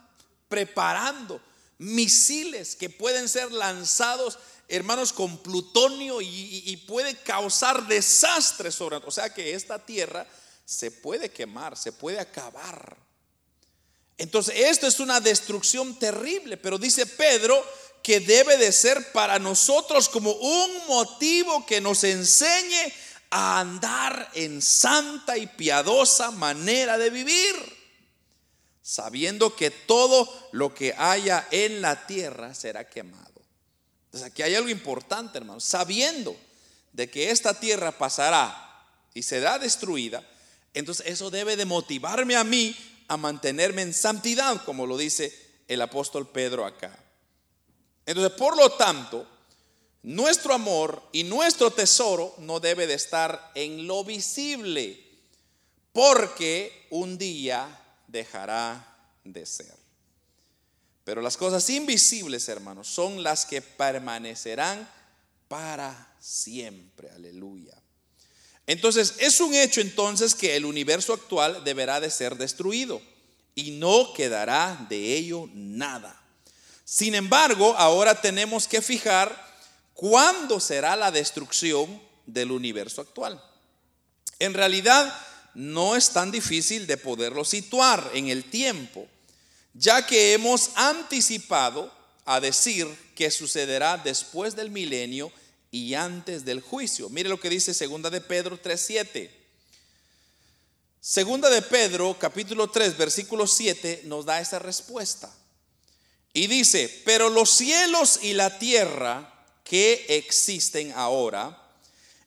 preparando. 0.48 1.40
Misiles 1.78 2.76
que 2.76 2.90
pueden 2.90 3.28
ser 3.28 3.50
lanzados, 3.52 4.38
hermanos, 4.68 5.12
con 5.12 5.38
plutonio 5.38 6.20
y, 6.20 6.76
puede 6.86 7.16
causar 7.16 7.86
desastres 7.86 8.74
sobre. 8.74 8.96
O 8.96 9.10
sea 9.10 9.32
que 9.32 9.54
esta 9.54 9.78
tierra 9.78 10.26
se 10.64 10.90
puede 10.90 11.30
quemar, 11.30 11.76
se 11.76 11.92
puede 11.92 12.20
acabar. 12.20 13.03
Entonces, 14.18 14.54
esto 14.56 14.86
es 14.86 15.00
una 15.00 15.20
destrucción 15.20 15.98
terrible, 15.98 16.56
pero 16.56 16.78
dice 16.78 17.06
Pedro 17.06 17.64
que 18.02 18.20
debe 18.20 18.58
de 18.58 18.70
ser 18.70 19.12
para 19.12 19.38
nosotros 19.38 20.08
como 20.08 20.32
un 20.32 20.86
motivo 20.86 21.64
que 21.64 21.80
nos 21.80 22.04
enseñe 22.04 22.92
a 23.30 23.60
andar 23.60 24.30
en 24.34 24.60
santa 24.60 25.38
y 25.38 25.46
piadosa 25.46 26.30
manera 26.30 26.98
de 26.98 27.10
vivir, 27.10 27.54
sabiendo 28.82 29.56
que 29.56 29.70
todo 29.70 30.28
lo 30.52 30.74
que 30.74 30.94
haya 30.96 31.48
en 31.50 31.80
la 31.80 32.06
tierra 32.06 32.54
será 32.54 32.88
quemado. 32.88 33.42
Entonces 34.04 34.30
aquí 34.30 34.42
hay 34.42 34.54
algo 34.54 34.68
importante, 34.68 35.38
hermano, 35.38 35.58
sabiendo 35.58 36.36
de 36.92 37.10
que 37.10 37.30
esta 37.30 37.58
tierra 37.58 37.90
pasará 37.90 38.86
y 39.14 39.22
será 39.22 39.58
destruida, 39.58 40.22
entonces 40.74 41.06
eso 41.06 41.30
debe 41.30 41.56
de 41.56 41.64
motivarme 41.64 42.36
a 42.36 42.44
mí 42.44 42.76
a 43.08 43.16
mantenerme 43.16 43.82
en 43.82 43.94
santidad, 43.94 44.62
como 44.64 44.86
lo 44.86 44.96
dice 44.96 45.32
el 45.68 45.80
apóstol 45.82 46.28
Pedro 46.28 46.64
acá. 46.64 46.98
Entonces, 48.06 48.32
por 48.36 48.56
lo 48.56 48.70
tanto, 48.72 49.26
nuestro 50.02 50.54
amor 50.54 51.02
y 51.12 51.24
nuestro 51.24 51.70
tesoro 51.70 52.34
no 52.38 52.60
debe 52.60 52.86
de 52.86 52.94
estar 52.94 53.52
en 53.54 53.86
lo 53.86 54.04
visible, 54.04 55.02
porque 55.92 56.86
un 56.90 57.16
día 57.16 57.80
dejará 58.08 59.12
de 59.24 59.46
ser. 59.46 59.74
Pero 61.04 61.20
las 61.20 61.36
cosas 61.36 61.68
invisibles, 61.70 62.48
hermanos, 62.48 62.88
son 62.88 63.22
las 63.22 63.44
que 63.46 63.62
permanecerán 63.62 64.88
para 65.48 66.14
siempre. 66.18 67.10
Aleluya. 67.10 67.74
Entonces, 68.66 69.14
es 69.18 69.40
un 69.40 69.54
hecho 69.54 69.80
entonces 69.80 70.34
que 70.34 70.56
el 70.56 70.64
universo 70.64 71.12
actual 71.12 71.62
deberá 71.64 72.00
de 72.00 72.10
ser 72.10 72.36
destruido 72.36 73.00
y 73.54 73.72
no 73.72 74.12
quedará 74.14 74.86
de 74.88 75.14
ello 75.14 75.48
nada. 75.52 76.20
Sin 76.84 77.14
embargo, 77.14 77.74
ahora 77.76 78.20
tenemos 78.20 78.66
que 78.66 78.82
fijar 78.82 79.44
cuándo 79.94 80.60
será 80.60 80.96
la 80.96 81.10
destrucción 81.10 82.00
del 82.26 82.50
universo 82.50 83.00
actual. 83.00 83.42
En 84.38 84.54
realidad, 84.54 85.14
no 85.54 85.94
es 85.94 86.10
tan 86.10 86.30
difícil 86.30 86.86
de 86.86 86.96
poderlo 86.96 87.44
situar 87.44 88.10
en 88.14 88.28
el 88.28 88.44
tiempo, 88.44 89.06
ya 89.72 90.04
que 90.06 90.32
hemos 90.32 90.70
anticipado 90.74 91.92
a 92.24 92.40
decir 92.40 92.86
que 93.14 93.30
sucederá 93.30 93.98
después 93.98 94.56
del 94.56 94.70
milenio 94.70 95.30
y 95.74 95.94
antes 95.94 96.44
del 96.44 96.60
juicio. 96.60 97.08
Mire 97.10 97.28
lo 97.28 97.40
que 97.40 97.50
dice 97.50 97.74
segunda 97.74 98.08
de 98.08 98.20
Pedro 98.20 98.56
3:7. 98.60 99.28
Segunda 101.00 101.50
de 101.50 101.62
Pedro, 101.62 102.16
capítulo 102.16 102.70
3, 102.70 102.96
versículo 102.96 103.48
7 103.48 104.02
nos 104.04 104.24
da 104.24 104.40
esa 104.40 104.60
respuesta. 104.60 105.36
Y 106.32 106.46
dice, 106.46 107.02
"Pero 107.04 107.28
los 107.28 107.50
cielos 107.50 108.20
y 108.22 108.34
la 108.34 108.56
tierra 108.56 109.44
que 109.64 110.06
existen 110.10 110.92
ahora 110.92 111.60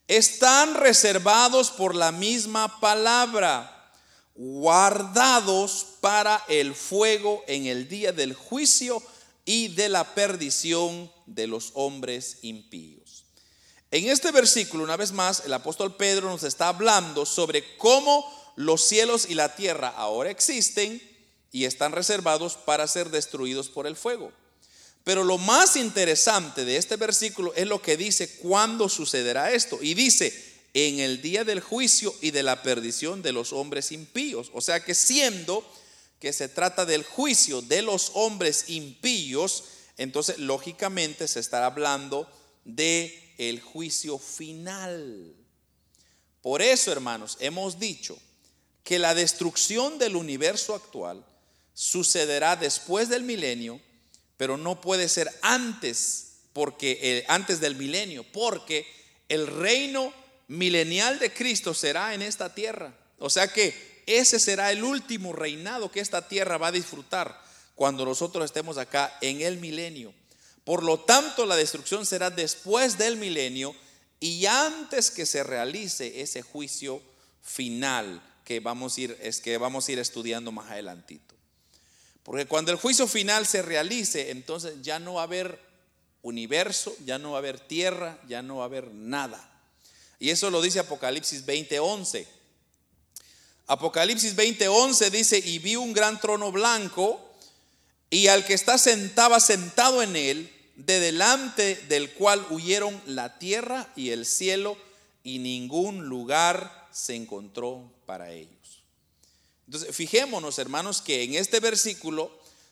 están 0.10 0.74
reservados 0.74 1.72
por 1.72 1.96
la 1.96 2.12
misma 2.12 2.82
palabra, 2.82 3.94
guardados 4.36 5.86
para 6.02 6.44
el 6.50 6.76
fuego 6.76 7.46
en 7.48 7.68
el 7.68 7.88
día 7.88 8.12
del 8.12 8.34
juicio 8.34 9.02
y 9.46 9.70
de 9.70 9.88
la 9.88 10.14
perdición 10.16 11.10
de 11.26 11.48
los 11.48 11.72
hombres 11.76 12.40
impíos." 12.42 12.97
En 13.92 14.10
este 14.10 14.32
versículo, 14.32 14.84
una 14.84 14.98
vez 14.98 15.12
más, 15.12 15.44
el 15.46 15.54
apóstol 15.54 15.96
Pedro 15.96 16.30
nos 16.30 16.44
está 16.44 16.68
hablando 16.68 17.26
sobre 17.26 17.78
cómo 17.78 18.26
los 18.56 18.84
cielos 18.84 19.28
y 19.30 19.36
la 19.36 19.56
tierra 19.56 19.90
ahora 19.90 20.30
existen 20.30 21.02
y 21.52 21.66
están 21.66 21.94
reservados 21.94 22.56
para 22.56 22.88
ser 22.88 23.10
destruidos 23.10 23.70
por 23.70 23.88
el 23.88 23.96
fuego. 23.96 24.32
Pero 25.04 25.24
lo 25.24 25.38
más 25.38 25.78
interesante 25.78 26.66
de 26.66 26.76
este 26.76 26.98
versículo 26.98 27.54
es 27.56 27.66
lo 27.66 27.82
que 27.82 27.96
dice 27.96 28.38
cuándo 28.40 28.90
sucederá 28.90 29.54
esto. 29.54 29.80
Y 29.82 29.94
dice, 29.94 30.34
en 30.74 31.00
el 31.00 31.22
día 31.22 31.46
del 31.46 31.62
juicio 31.62 32.14
y 32.22 32.32
de 32.32 32.44
la 32.44 32.62
perdición 32.62 33.22
de 33.22 33.32
los 33.32 33.54
hombres 33.54 33.94
impíos. 33.94 34.52
O 34.54 34.60
sea 34.60 34.84
que 34.84 34.94
siendo 34.94 35.64
que 36.20 36.34
se 36.34 36.50
trata 36.50 36.86
del 36.86 37.06
juicio 37.06 37.62
de 37.62 37.82
los 37.82 38.12
hombres 38.16 38.66
impíos, 38.68 39.64
entonces 39.98 40.40
lógicamente 40.40 41.28
se 41.28 41.40
estará 41.40 41.68
hablando 41.68 42.30
de 42.66 43.27
el 43.38 43.62
juicio 43.62 44.18
final. 44.18 45.34
Por 46.42 46.62
eso, 46.62 46.92
hermanos, 46.92 47.38
hemos 47.40 47.80
dicho 47.80 48.18
que 48.84 49.00
la 49.00 49.14
destrucción 49.14 50.00
del 50.00 50.16
universo 50.16 50.74
actual 50.74 51.26
sucederá 51.74 52.56
después 52.56 53.10
del 53.10 53.24
milenio, 53.24 53.82
pero 54.38 54.58
no 54.58 54.80
puede 54.82 55.10
ser 55.10 55.30
antes 55.42 56.24
porque 56.54 57.26
antes 57.28 57.60
del 57.60 57.76
milenio, 57.76 58.24
porque 58.32 58.88
el 59.30 59.46
reino 59.46 60.14
milenial 60.48 61.20
de 61.20 61.34
Cristo 61.34 61.74
será 61.74 62.14
en 62.14 62.22
esta 62.22 62.56
tierra. 62.56 62.98
O 63.20 63.30
sea 63.30 63.48
que 63.48 64.04
ese 64.08 64.40
será 64.40 64.72
el 64.72 64.84
último 64.84 65.34
reinado 65.34 65.92
que 65.92 66.00
esta 66.00 66.28
tierra 66.28 66.58
va 66.58 66.68
a 66.68 66.72
disfrutar 66.72 67.40
cuando 67.76 68.06
nosotros 68.06 68.46
estemos 68.46 68.78
acá 68.78 69.18
en 69.22 69.42
el 69.42 69.58
milenio. 69.58 70.14
Por 70.68 70.84
lo 70.84 71.00
tanto, 71.00 71.46
la 71.46 71.56
destrucción 71.56 72.06
será 72.06 72.30
después 72.30 72.98
del 72.98 73.16
milenio 73.16 73.74
y 74.20 74.46
antes 74.48 75.12
que 75.12 75.26
se 75.26 75.42
realice 75.42 76.20
ese 76.20 76.42
juicio 76.42 77.02
final 77.42 78.22
que 78.44 78.60
vamos 78.60 78.98
a 78.98 79.00
ir, 79.02 79.18
es 79.22 79.40
que 79.40 79.58
vamos 79.58 79.88
a 79.88 79.94
ir 79.94 80.00
estudiando 80.00 80.52
más 80.52 80.70
adelantito. 80.70 81.36
Porque 82.22 82.48
cuando 82.48 82.74
el 82.74 82.78
juicio 82.78 83.08
final 83.08 83.48
se 83.48 83.62
realice, 83.62 84.32
entonces 84.32 84.74
ya 84.82 85.00
no 85.00 85.14
va 85.14 85.22
a 85.22 85.24
haber 85.24 85.58
universo, 86.22 86.94
ya 87.06 87.18
no 87.18 87.32
va 87.32 87.38
a 87.38 87.40
haber 87.40 87.62
tierra, 87.62 88.20
ya 88.28 88.42
no 88.42 88.58
va 88.58 88.64
a 88.64 88.66
haber 88.66 88.92
nada. 88.92 89.50
Y 90.20 90.32
eso 90.32 90.50
lo 90.50 90.62
dice 90.62 90.80
Apocalipsis 90.80 91.46
20:11. 91.46 92.28
Apocalipsis 93.68 94.36
20:11 94.36 95.12
dice, 95.12 95.40
"Y 95.40 95.60
vi 95.60 95.78
un 95.78 95.94
gran 95.94 96.20
trono 96.20 96.52
blanco 96.52 97.24
y 98.10 98.28
al 98.28 98.46
que 98.46 98.54
está 98.54 98.78
sentaba 98.78 99.40
sentado 99.40 100.04
en 100.04 100.18
él, 100.18 100.54
de 100.78 101.00
delante 101.00 101.76
del 101.90 102.14
cual 102.14 102.46
huyeron 102.52 103.02
la 103.08 103.40
tierra 103.40 103.92
y 103.96 104.12
el 104.12 104.26
cielo, 104.26 104.78
y 105.24 105.40
ningún 105.40 106.06
lugar 106.06 106.88
se 106.92 107.16
encontró 107.16 107.92
para 108.06 108.32
ellos. 108.32 108.84
Entonces, 109.66 109.94
fijémonos, 109.94 110.60
hermanos, 110.60 111.02
que 111.02 111.24
en 111.24 111.34
este 111.34 111.60
versículo, 111.60 112.32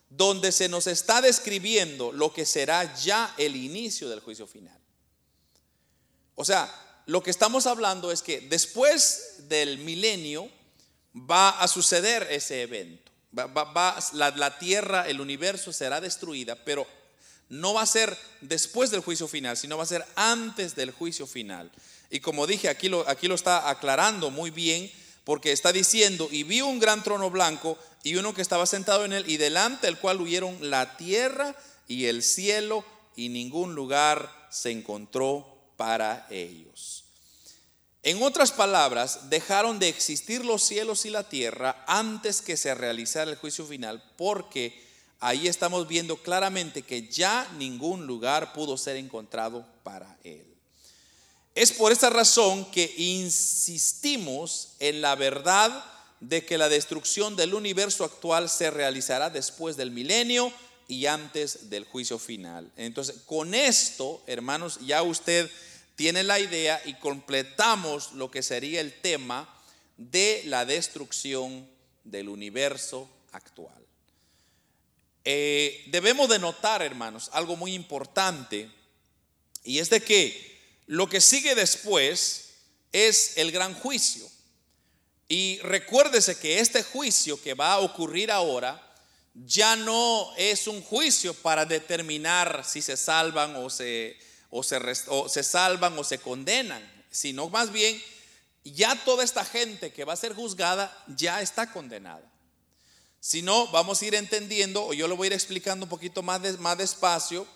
donde 0.10 0.52
se 0.52 0.70
nos 0.70 0.88
está 0.88 1.20
describiendo 1.20 2.12
lo 2.12 2.32
que 2.32 2.46
será 2.46 2.96
ya 2.96 3.34
el 3.38 3.56
inicio 3.56 4.08
del 4.08 4.22
juicio 4.22 4.48
final. 4.48 4.80
O 6.36 6.46
sea, 6.46 6.74
lo 7.08 7.24
que 7.24 7.32
estamos 7.32 7.66
hablando 7.66 8.12
es 8.12 8.22
que 8.22 8.40
después 8.40 9.50
del 9.50 9.80
milenio 9.80 10.50
va 11.16 11.50
a 11.50 11.68
suceder 11.68 12.28
ese 12.30 12.62
evento. 12.62 13.12
Va, 13.38 14.00
la, 14.14 14.30
la 14.32 14.60
tierra, 14.60 15.10
el 15.10 15.20
universo 15.20 15.74
será 15.74 16.00
destruida, 16.00 16.56
pero 16.64 16.88
no 17.50 17.74
va 17.74 17.82
a 17.82 17.88
ser 17.88 18.18
después 18.42 18.92
del 18.92 19.02
juicio 19.02 19.28
final, 19.28 19.58
sino 19.58 19.78
va 19.78 19.84
a 19.84 19.88
ser 19.88 20.06
antes 20.16 20.76
del 20.76 20.92
juicio 20.92 21.28
final. 21.28 21.72
Y 22.10 22.20
como 22.20 22.48
dije, 22.48 22.70
aquí 22.70 22.90
lo, 22.90 23.08
aquí 23.10 23.28
lo 23.28 23.36
está 23.36 23.70
aclarando 23.70 24.32
muy 24.32 24.52
bien, 24.52 24.92
porque 25.24 25.52
está 25.52 25.72
diciendo, 25.72 26.28
y 26.32 26.44
vi 26.44 26.62
un 26.62 26.80
gran 26.80 27.04
trono 27.04 27.30
blanco 27.30 27.80
y 28.04 28.16
uno 28.16 28.34
que 28.34 28.44
estaba 28.44 28.66
sentado 28.68 29.06
en 29.06 29.14
él, 29.14 29.26
y 29.28 29.38
delante 29.38 29.88
del 29.88 29.98
cual 29.98 30.22
huyeron 30.22 30.58
la 30.70 30.98
tierra 30.98 31.56
y 31.88 32.06
el 32.06 32.22
cielo, 32.22 32.86
y 33.16 33.30
ningún 33.30 33.74
lugar 33.74 34.48
se 34.52 34.72
encontró 34.72 35.72
para 35.78 36.28
ellos. 36.30 37.06
En 38.04 38.22
otras 38.22 38.52
palabras, 38.52 39.32
dejaron 39.32 39.80
de 39.80 39.90
existir 39.90 40.46
los 40.46 40.62
cielos 40.62 41.06
y 41.06 41.10
la 41.10 41.28
tierra 41.28 41.84
antes 41.88 42.44
que 42.44 42.56
se 42.56 42.76
realizara 42.76 43.32
el 43.32 43.38
juicio 43.38 43.66
final, 43.66 44.04
porque 44.16 44.85
ahí 45.20 45.48
estamos 45.48 45.88
viendo 45.88 46.18
claramente 46.18 46.82
que 46.82 47.08
ya 47.08 47.50
ningún 47.58 48.06
lugar 48.06 48.54
pudo 48.54 48.78
ser 48.78 48.96
encontrado 48.98 49.66
para 49.84 50.18
él. 50.24 50.46
Es 51.56 51.72
por 51.72 51.92
esta 51.92 52.10
razón 52.10 52.70
que 52.72 52.94
insistimos 52.98 54.74
en 54.80 55.02
la 55.02 55.16
verdad 55.16 55.86
de 56.20 56.46
que 56.46 56.58
la 56.58 56.70
destrucción 56.70 57.36
del 57.36 57.54
universo 57.54 58.04
actual 58.04 58.50
se 58.50 58.72
realizará 58.72 59.30
después 59.30 59.78
del 59.78 59.92
milenio 59.92 60.52
y 60.88 61.06
antes 61.06 61.70
del 61.70 61.86
juicio 61.86 62.20
final. 62.20 62.72
Entonces, 62.76 63.22
con 63.26 63.54
esto, 63.54 64.22
hermanos, 64.28 64.80
ya 64.86 65.02
usted 65.02 65.50
tiene 65.96 66.24
la 66.24 66.40
idea 66.40 66.82
y 66.86 66.96
completamos 66.96 68.12
lo 68.14 68.30
que 68.30 68.44
sería 68.44 68.82
el 68.82 68.94
tema 68.94 69.50
de 69.98 70.44
la 70.46 70.66
destrucción 70.66 71.68
del 72.04 72.28
universo 72.30 73.10
actual. 73.32 73.85
Eh, 75.26 75.84
debemos 75.88 76.30
de 76.30 76.40
notar, 76.40 76.82
hermanos, 76.82 77.30
algo 77.34 77.56
muy 77.56 77.74
importante, 77.74 78.70
y 79.64 79.80
es 79.80 79.90
de 79.90 80.02
que 80.02 80.62
lo 80.86 81.10
que 81.10 81.20
sigue 81.20 81.56
después 81.56 82.54
es 82.92 83.38
el 83.38 83.52
gran 83.52 83.74
juicio. 83.74 84.26
Y 85.28 85.60
recuérdese 85.64 86.38
que 86.38 86.60
este 86.60 86.84
juicio 86.84 87.42
que 87.42 87.56
va 87.56 87.74
a 87.74 87.80
ocurrir 87.80 88.32
ahora 88.32 88.82
ya 89.34 89.76
no 89.76 90.32
es 90.38 90.68
un 90.68 90.82
juicio 90.82 91.34
para 91.34 91.66
determinar 91.66 92.64
si 92.64 92.82
se 92.82 92.96
salvan 92.96 93.56
o 93.56 93.70
se 93.70 94.18
o 94.50 94.64
se, 94.64 95.44
salvan 95.44 95.98
o 95.98 96.04
se 96.04 96.20
condenan, 96.20 96.82
sino 97.12 97.50
más 97.50 97.74
bien 97.74 98.02
ya 98.64 98.96
toda 99.04 99.24
esta 99.24 99.44
gente 99.44 99.92
que 99.92 100.06
va 100.06 100.14
a 100.14 100.18
ser 100.18 100.34
juzgada 100.34 100.96
ya 101.08 101.42
está 101.42 101.72
condenada. 101.72 102.24
Si 103.26 103.42
no, 103.42 103.66
vamos 103.70 104.00
a 104.00 104.06
ir 104.06 104.14
entendiendo, 104.14 104.86
o 104.86 104.94
yo 104.94 105.08
lo 105.08 105.18
voy 105.18 105.26
a 105.26 105.30
ir 105.30 105.34
explicando 105.34 105.88
un 105.88 105.90
poquito 105.90 106.22
más, 106.22 106.60
más 106.60 106.78
despacio, 106.78 107.48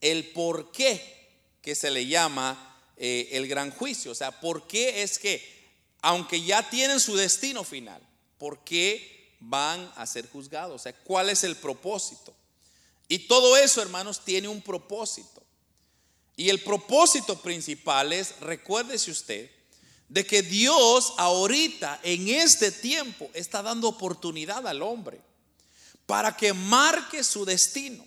el 0.00 0.32
por 0.32 0.72
qué 0.72 1.30
que 1.62 1.76
se 1.76 1.88
le 1.92 2.08
llama 2.08 2.82
eh, 2.96 3.28
el 3.30 3.46
gran 3.46 3.70
juicio. 3.70 4.10
O 4.10 4.14
sea, 4.16 4.40
por 4.40 4.66
qué 4.66 5.04
es 5.04 5.20
que, 5.20 5.70
aunque 6.02 6.42
ya 6.42 6.68
tienen 6.68 6.98
su 6.98 7.14
destino 7.14 7.62
final, 7.62 8.02
¿por 8.38 8.64
qué 8.64 9.36
van 9.38 9.88
a 9.94 10.04
ser 10.04 10.28
juzgados? 10.28 10.74
O 10.74 10.82
sea, 10.82 10.92
¿cuál 10.92 11.30
es 11.30 11.44
el 11.44 11.54
propósito? 11.54 12.34
Y 13.06 13.28
todo 13.28 13.56
eso, 13.56 13.80
hermanos, 13.80 14.24
tiene 14.24 14.48
un 14.48 14.62
propósito. 14.62 15.44
Y 16.34 16.48
el 16.48 16.60
propósito 16.60 17.40
principal 17.40 18.12
es, 18.12 18.40
recuérdese 18.40 19.12
usted, 19.12 19.48
de 20.14 20.24
que 20.24 20.42
Dios 20.42 21.12
ahorita, 21.16 21.98
en 22.04 22.28
este 22.28 22.70
tiempo, 22.70 23.28
está 23.34 23.62
dando 23.62 23.88
oportunidad 23.88 24.64
al 24.64 24.80
hombre 24.80 25.20
para 26.06 26.36
que 26.36 26.52
marque 26.52 27.24
su 27.24 27.44
destino. 27.44 28.06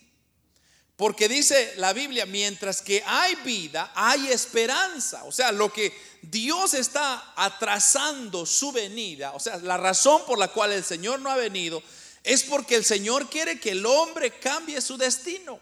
Porque 0.96 1.28
dice 1.28 1.74
la 1.76 1.92
Biblia, 1.92 2.26
mientras 2.26 2.82
que 2.82 3.04
hay 3.06 3.36
vida, 3.44 3.92
hay 3.94 4.30
esperanza. 4.30 5.26
O 5.26 5.34
sea, 5.34 5.52
lo 5.52 5.72
que 5.74 5.92
Dios 6.22 6.76
está 6.76 7.34
atrasando 7.36 8.46
su 8.46 8.72
venida, 8.72 9.34
o 9.34 9.40
sea, 9.42 9.58
la 9.58 9.76
razón 9.76 10.22
por 10.26 10.40
la 10.40 10.48
cual 10.48 10.72
el 10.72 10.86
Señor 10.86 11.20
no 11.20 11.30
ha 11.30 11.36
venido, 11.36 11.84
es 12.24 12.42
porque 12.44 12.76
el 12.76 12.86
Señor 12.86 13.30
quiere 13.30 13.60
que 13.60 13.72
el 13.72 13.86
hombre 13.86 14.32
cambie 14.40 14.80
su 14.80 14.98
destino. 14.98 15.60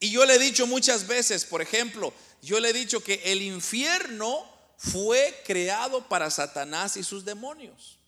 Y 0.00 0.10
yo 0.10 0.26
le 0.26 0.34
he 0.34 0.38
dicho 0.38 0.66
muchas 0.66 1.06
veces, 1.06 1.46
por 1.46 1.62
ejemplo, 1.62 2.12
yo 2.42 2.60
le 2.60 2.68
he 2.68 2.74
dicho 2.74 3.02
que 3.02 3.22
el 3.24 3.40
infierno 3.40 4.59
fue 4.82 5.42
creado 5.44 6.08
para 6.08 6.30
Satanás 6.30 6.96
y 6.96 7.02
sus 7.02 7.22
demonios. 7.22 7.98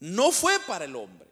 No 0.00 0.32
fue 0.32 0.58
para 0.60 0.86
el 0.86 0.96
hombre. 0.96 1.28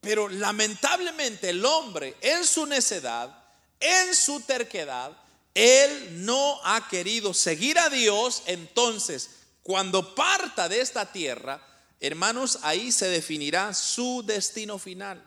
Pero 0.00 0.28
lamentablemente 0.28 1.50
el 1.50 1.64
hombre 1.64 2.16
en 2.20 2.44
su 2.44 2.66
necedad, 2.66 3.32
en 3.78 4.12
su 4.12 4.40
terquedad, 4.40 5.16
él 5.54 6.24
no 6.26 6.58
ha 6.64 6.88
querido 6.88 7.32
seguir 7.32 7.78
a 7.78 7.88
Dios. 7.90 8.42
Entonces, 8.46 9.30
cuando 9.62 10.16
parta 10.16 10.68
de 10.68 10.80
esta 10.80 11.12
tierra, 11.12 11.64
hermanos, 12.00 12.58
ahí 12.62 12.90
se 12.90 13.06
definirá 13.06 13.72
su 13.72 14.24
destino 14.26 14.80
final. 14.80 15.22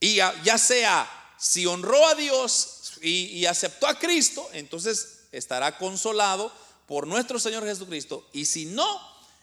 Y 0.00 0.16
ya 0.16 0.58
sea 0.58 1.34
si 1.38 1.64
honró 1.64 2.06
a 2.06 2.14
Dios 2.14 2.92
y, 3.00 3.46
aceptó 3.46 3.86
a 3.86 3.98
Cristo, 3.98 4.46
entonces 4.52 5.20
estará 5.32 5.78
consolado 5.78 6.52
por 6.86 7.06
nuestro 7.06 7.38
Señor 7.38 7.64
Jesucristo. 7.64 8.28
Y 8.32 8.44
si 8.44 8.66
no, 8.66 9.00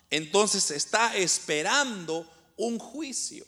entonces 0.10 0.72
está 0.72 1.16
esperando 1.16 2.30
un 2.58 2.80
juicio. 2.80 3.46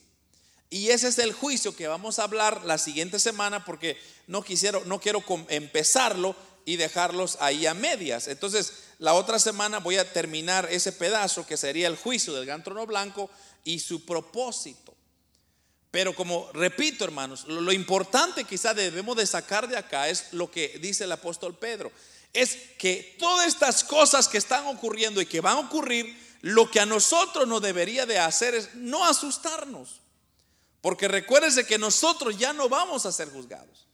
Y 0.69 0.89
ese 0.89 1.07
es 1.07 1.19
el 1.19 1.33
juicio 1.33 1.75
que 1.75 1.87
vamos 1.87 2.19
a 2.19 2.23
hablar 2.23 2.65
la 2.65 2.77
siguiente 2.77 3.19
semana 3.19 3.63
porque 3.63 3.97
no 4.27 4.41
quisiera, 4.41 4.79
no 4.85 4.99
quiero 4.99 5.23
empezarlo 5.49 6.35
y 6.65 6.75
dejarlos 6.75 7.37
ahí 7.39 7.65
a 7.65 7.73
medias. 7.73 8.27
Entonces, 8.27 8.73
la 8.97 9.13
otra 9.13 9.39
semana 9.39 9.79
voy 9.79 9.97
a 9.97 10.11
terminar 10.11 10.67
ese 10.71 10.91
pedazo 10.91 11.45
que 11.45 11.57
sería 11.57 11.87
el 11.87 11.95
juicio 11.95 12.33
del 12.33 12.45
gran 12.45 12.63
trono 12.63 12.85
blanco 12.85 13.29
y 13.63 13.79
su 13.79 14.03
propósito. 14.03 14.93
Pero 15.91 16.13
como 16.13 16.49
repito, 16.51 17.05
hermanos, 17.05 17.45
lo, 17.47 17.71
importante 17.71 18.43
quizá 18.43 18.73
debemos 18.73 19.15
de 19.15 19.25
sacar 19.25 19.69
de 19.69 19.77
acá 19.77 20.09
es 20.09 20.33
lo 20.33 20.51
que 20.51 20.77
dice 20.81 21.05
el 21.05 21.11
apóstol 21.11 21.55
Pedro. 21.55 21.91
Es 22.35 22.57
que 22.77 23.15
todas 23.17 23.47
estas 23.47 23.83
cosas 23.83 24.27
que 24.27 24.37
están 24.37 24.67
ocurriendo 24.67 25.21
y 25.21 25.25
que 25.25 25.41
van 25.41 25.57
a 25.57 25.61
ocurrir, 25.61 26.15
lo 26.41 26.69
que 26.69 26.79
a 26.79 26.85
nosotros 26.85 27.47
nos 27.47 27.61
debería 27.61 28.05
de 28.05 28.19
hacer 28.19 28.53
es 28.53 28.75
no 28.75 29.03
asustarnos. 29.05 30.01
Porque 30.81 31.07
recuérdense 31.07 31.65
que 31.65 31.79
nosotros 31.79 32.37
ya 32.37 32.53
no 32.53 32.69
vamos 32.69 33.07
a 33.07 33.11
ser 33.11 33.31
juzgados. 33.31 33.87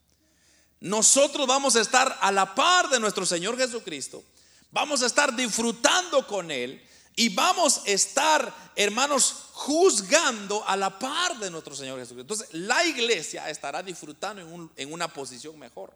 Nosotros 0.81 1.47
vamos 1.47 1.75
a 1.75 1.81
estar 1.81 2.17
a 2.19 2.31
la 2.31 2.53
par 2.55 2.89
de 2.89 2.99
nuestro 2.99 3.25
Señor 3.25 3.57
Jesucristo. 3.57 4.23
Vamos 4.71 5.03
a 5.03 5.05
estar 5.05 5.33
disfrutando 5.35 6.25
con 6.27 6.51
Él. 6.51 6.85
Y 7.15 7.29
vamos 7.29 7.81
a 7.85 7.91
estar, 7.91 8.53
hermanos, 8.75 9.35
juzgando 9.51 10.67
a 10.67 10.75
la 10.75 10.97
par 10.97 11.37
de 11.37 11.51
nuestro 11.51 11.75
Señor 11.75 11.99
Jesucristo. 11.99 12.21
Entonces, 12.33 12.47
la 12.53 12.83
iglesia 12.85 13.49
estará 13.49 13.83
disfrutando 13.83 14.41
en, 14.41 14.71
en 14.75 14.91
una 14.91 15.07
posición 15.07 15.59
mejor. 15.59 15.93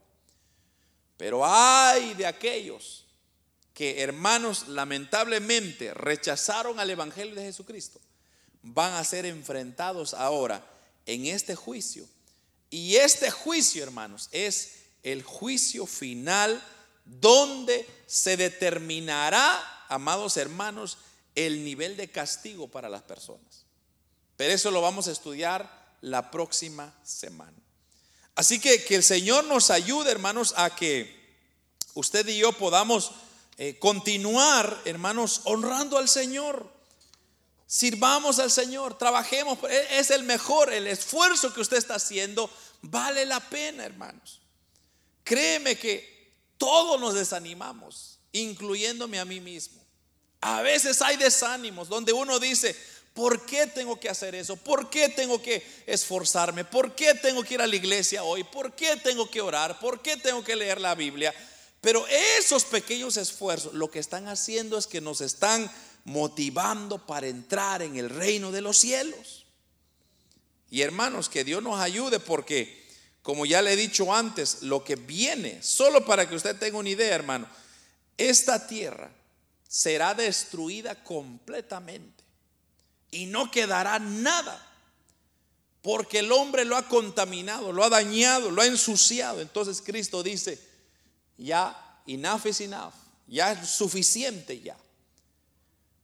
Pero 1.18 1.46
hay 1.46 2.14
de 2.14 2.26
aquellos 2.26 3.06
que, 3.74 4.02
hermanos, 4.02 4.68
lamentablemente 4.70 5.94
rechazaron 5.94 6.80
al 6.80 6.90
Evangelio 6.90 7.36
de 7.36 7.44
Jesucristo, 7.44 8.00
van 8.62 8.94
a 8.94 9.04
ser 9.04 9.26
enfrentados 9.26 10.14
ahora 10.14 10.66
en 11.06 11.26
este 11.28 11.56
juicio. 11.56 12.08
Y 12.70 12.96
este 12.96 13.30
juicio, 13.32 13.84
hermanos, 13.84 14.30
es 14.32 14.86
el 15.04 15.24
juicio 15.24 15.86
final 15.86 16.62
donde 17.06 17.88
se 18.08 18.38
determinará, 18.38 19.86
amados 19.88 20.38
hermanos, 20.38 20.98
el 21.36 21.64
nivel 21.64 21.96
de 21.98 22.10
castigo 22.10 22.68
para 22.68 22.90
las 22.90 23.04
personas. 23.04 23.66
Pero 24.36 24.54
eso 24.54 24.72
lo 24.72 24.82
vamos 24.82 25.08
a 25.08 25.12
estudiar 25.12 25.96
la 26.02 26.32
próxima 26.32 26.94
semana. 27.04 27.65
Así 28.36 28.60
que 28.60 28.84
que 28.84 28.96
el 28.96 29.04
Señor 29.04 29.46
nos 29.46 29.72
ayude, 29.72 30.12
hermanos, 30.12 30.54
a 30.58 30.76
que 30.76 31.16
usted 31.94 32.28
y 32.28 32.38
yo 32.38 32.52
podamos 32.52 33.12
eh, 33.58 33.80
continuar, 33.80 34.82
hermanos, 34.84 35.42
honrando 35.46 35.98
al 35.98 36.10
Señor. 36.10 36.70
Sirvamos 37.66 38.40
al 38.40 38.52
Señor, 38.52 38.98
trabajemos. 38.98 39.58
E, 39.70 40.00
es 40.00 40.12
el 40.12 40.24
mejor, 40.24 40.74
el 40.74 40.88
esfuerzo 40.88 41.54
que 41.54 41.62
usted 41.62 41.78
está 41.78 41.96
haciendo 41.96 42.50
vale 42.82 43.26
la 43.26 43.40
pena, 43.40 43.86
hermanos. 43.86 44.42
Créeme 45.24 45.78
que 45.78 46.34
todos 46.58 47.00
nos 47.00 47.14
desanimamos, 47.14 48.20
incluyéndome 48.34 49.20
a 49.20 49.26
mí 49.26 49.40
mismo. 49.40 49.82
A 50.42 50.62
veces 50.62 51.02
hay 51.02 51.18
desánimos 51.18 51.90
donde 51.90 52.14
uno 52.14 52.40
dice, 52.40 52.76
¿por 53.16 53.46
qué 53.46 53.66
tengo 53.66 53.98
que 54.00 54.10
hacer 54.10 54.36
eso? 54.36 54.58
¿Por 54.58 54.90
qué 54.90 55.10
tengo 55.10 55.42
que 55.42 55.66
esforzarme? 55.88 56.66
¿Por 56.66 56.94
qué 56.94 57.16
tengo 57.16 57.44
que 57.44 57.56
ir 57.56 57.62
a 57.62 57.68
la 57.68 57.76
iglesia 57.76 58.24
hoy? 58.24 58.44
¿Por 58.44 58.76
qué 58.76 58.98
tengo 58.98 59.32
que 59.32 59.42
orar? 59.42 59.80
¿Por 59.80 60.02
qué 60.02 60.18
tengo 60.18 60.44
que 60.44 60.56
leer 60.56 60.82
la 60.82 60.94
Biblia? 60.94 61.34
Pero 61.80 62.06
esos 62.38 62.66
pequeños 62.66 63.16
esfuerzos 63.16 63.74
lo 63.74 63.90
que 63.90 64.00
están 64.00 64.28
haciendo 64.28 64.78
es 64.78 64.86
que 64.86 65.00
nos 65.00 65.22
están 65.22 65.72
motivando 66.04 67.06
para 67.06 67.28
entrar 67.28 67.82
en 67.82 67.96
el 67.96 68.10
reino 68.10 68.52
de 68.52 68.62
los 68.62 68.78
cielos. 68.78 69.46
Y 70.70 70.82
hermanos, 70.82 71.30
que 71.30 71.46
Dios 71.46 71.64
nos 71.64 71.80
ayude 71.80 72.20
porque, 72.20 72.86
como 73.22 73.46
ya 73.46 73.62
le 73.62 73.74
he 73.74 73.78
dicho 73.78 74.14
antes, 74.14 74.62
lo 74.62 74.84
que 74.84 74.98
viene, 74.98 75.64
solo 75.64 76.06
para 76.06 76.28
que 76.28 76.36
usted 76.36 76.58
tenga 76.58 76.78
una 76.78 76.90
idea, 76.90 77.16
hermano, 77.16 77.48
esta 78.18 78.68
tierra 78.68 79.10
será 79.70 80.14
destruida 80.14 81.02
completamente 81.02 82.15
y 83.16 83.26
no 83.26 83.50
quedará 83.50 84.00
nada. 84.00 84.62
Porque 85.82 86.20
el 86.20 86.32
hombre 86.32 86.66
lo 86.66 86.76
ha 86.76 86.88
contaminado, 86.88 87.72
lo 87.72 87.84
ha 87.84 87.90
dañado, 87.90 88.50
lo 88.52 88.62
ha 88.62 88.66
ensuciado. 88.66 89.40
Entonces 89.40 89.82
Cristo 89.82 90.24
dice, 90.24 90.60
ya, 91.38 92.02
enough 92.08 92.46
is 92.46 92.62
enough. 92.62 92.94
Ya 93.28 93.52
es 93.52 93.70
suficiente 93.70 94.60
ya. 94.60 94.78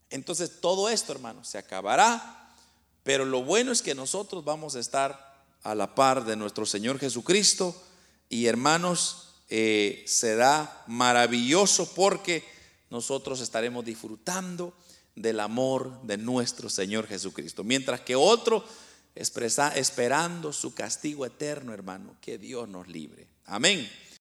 Entonces 0.09 0.61
todo 0.61 0.89
esto, 0.89 1.11
hermanos, 1.11 1.47
se 1.47 1.57
acabará, 1.57 2.53
pero 3.03 3.25
lo 3.25 3.43
bueno 3.43 3.71
es 3.71 3.81
que 3.81 3.95
nosotros 3.95 4.43
vamos 4.43 4.75
a 4.75 4.79
estar 4.79 5.31
a 5.63 5.75
la 5.75 5.95
par 5.95 6.25
de 6.25 6.35
nuestro 6.35 6.65
Señor 6.65 6.99
Jesucristo 6.99 7.75
y 8.29 8.45
hermanos, 8.45 9.35
eh, 9.49 10.03
será 10.07 10.83
maravilloso 10.87 11.93
porque 11.93 12.43
nosotros 12.89 13.41
estaremos 13.41 13.83
disfrutando 13.83 14.73
del 15.15 15.39
amor 15.39 16.01
de 16.03 16.17
nuestro 16.17 16.69
Señor 16.69 17.07
Jesucristo, 17.07 17.63
mientras 17.63 18.01
que 18.01 18.15
otro 18.15 18.63
expresa, 19.15 19.75
esperando 19.75 20.53
su 20.53 20.73
castigo 20.73 21.25
eterno, 21.25 21.73
hermano, 21.73 22.15
que 22.21 22.37
Dios 22.37 22.69
nos 22.69 22.87
libre. 22.87 23.27
Amén. 23.45 23.89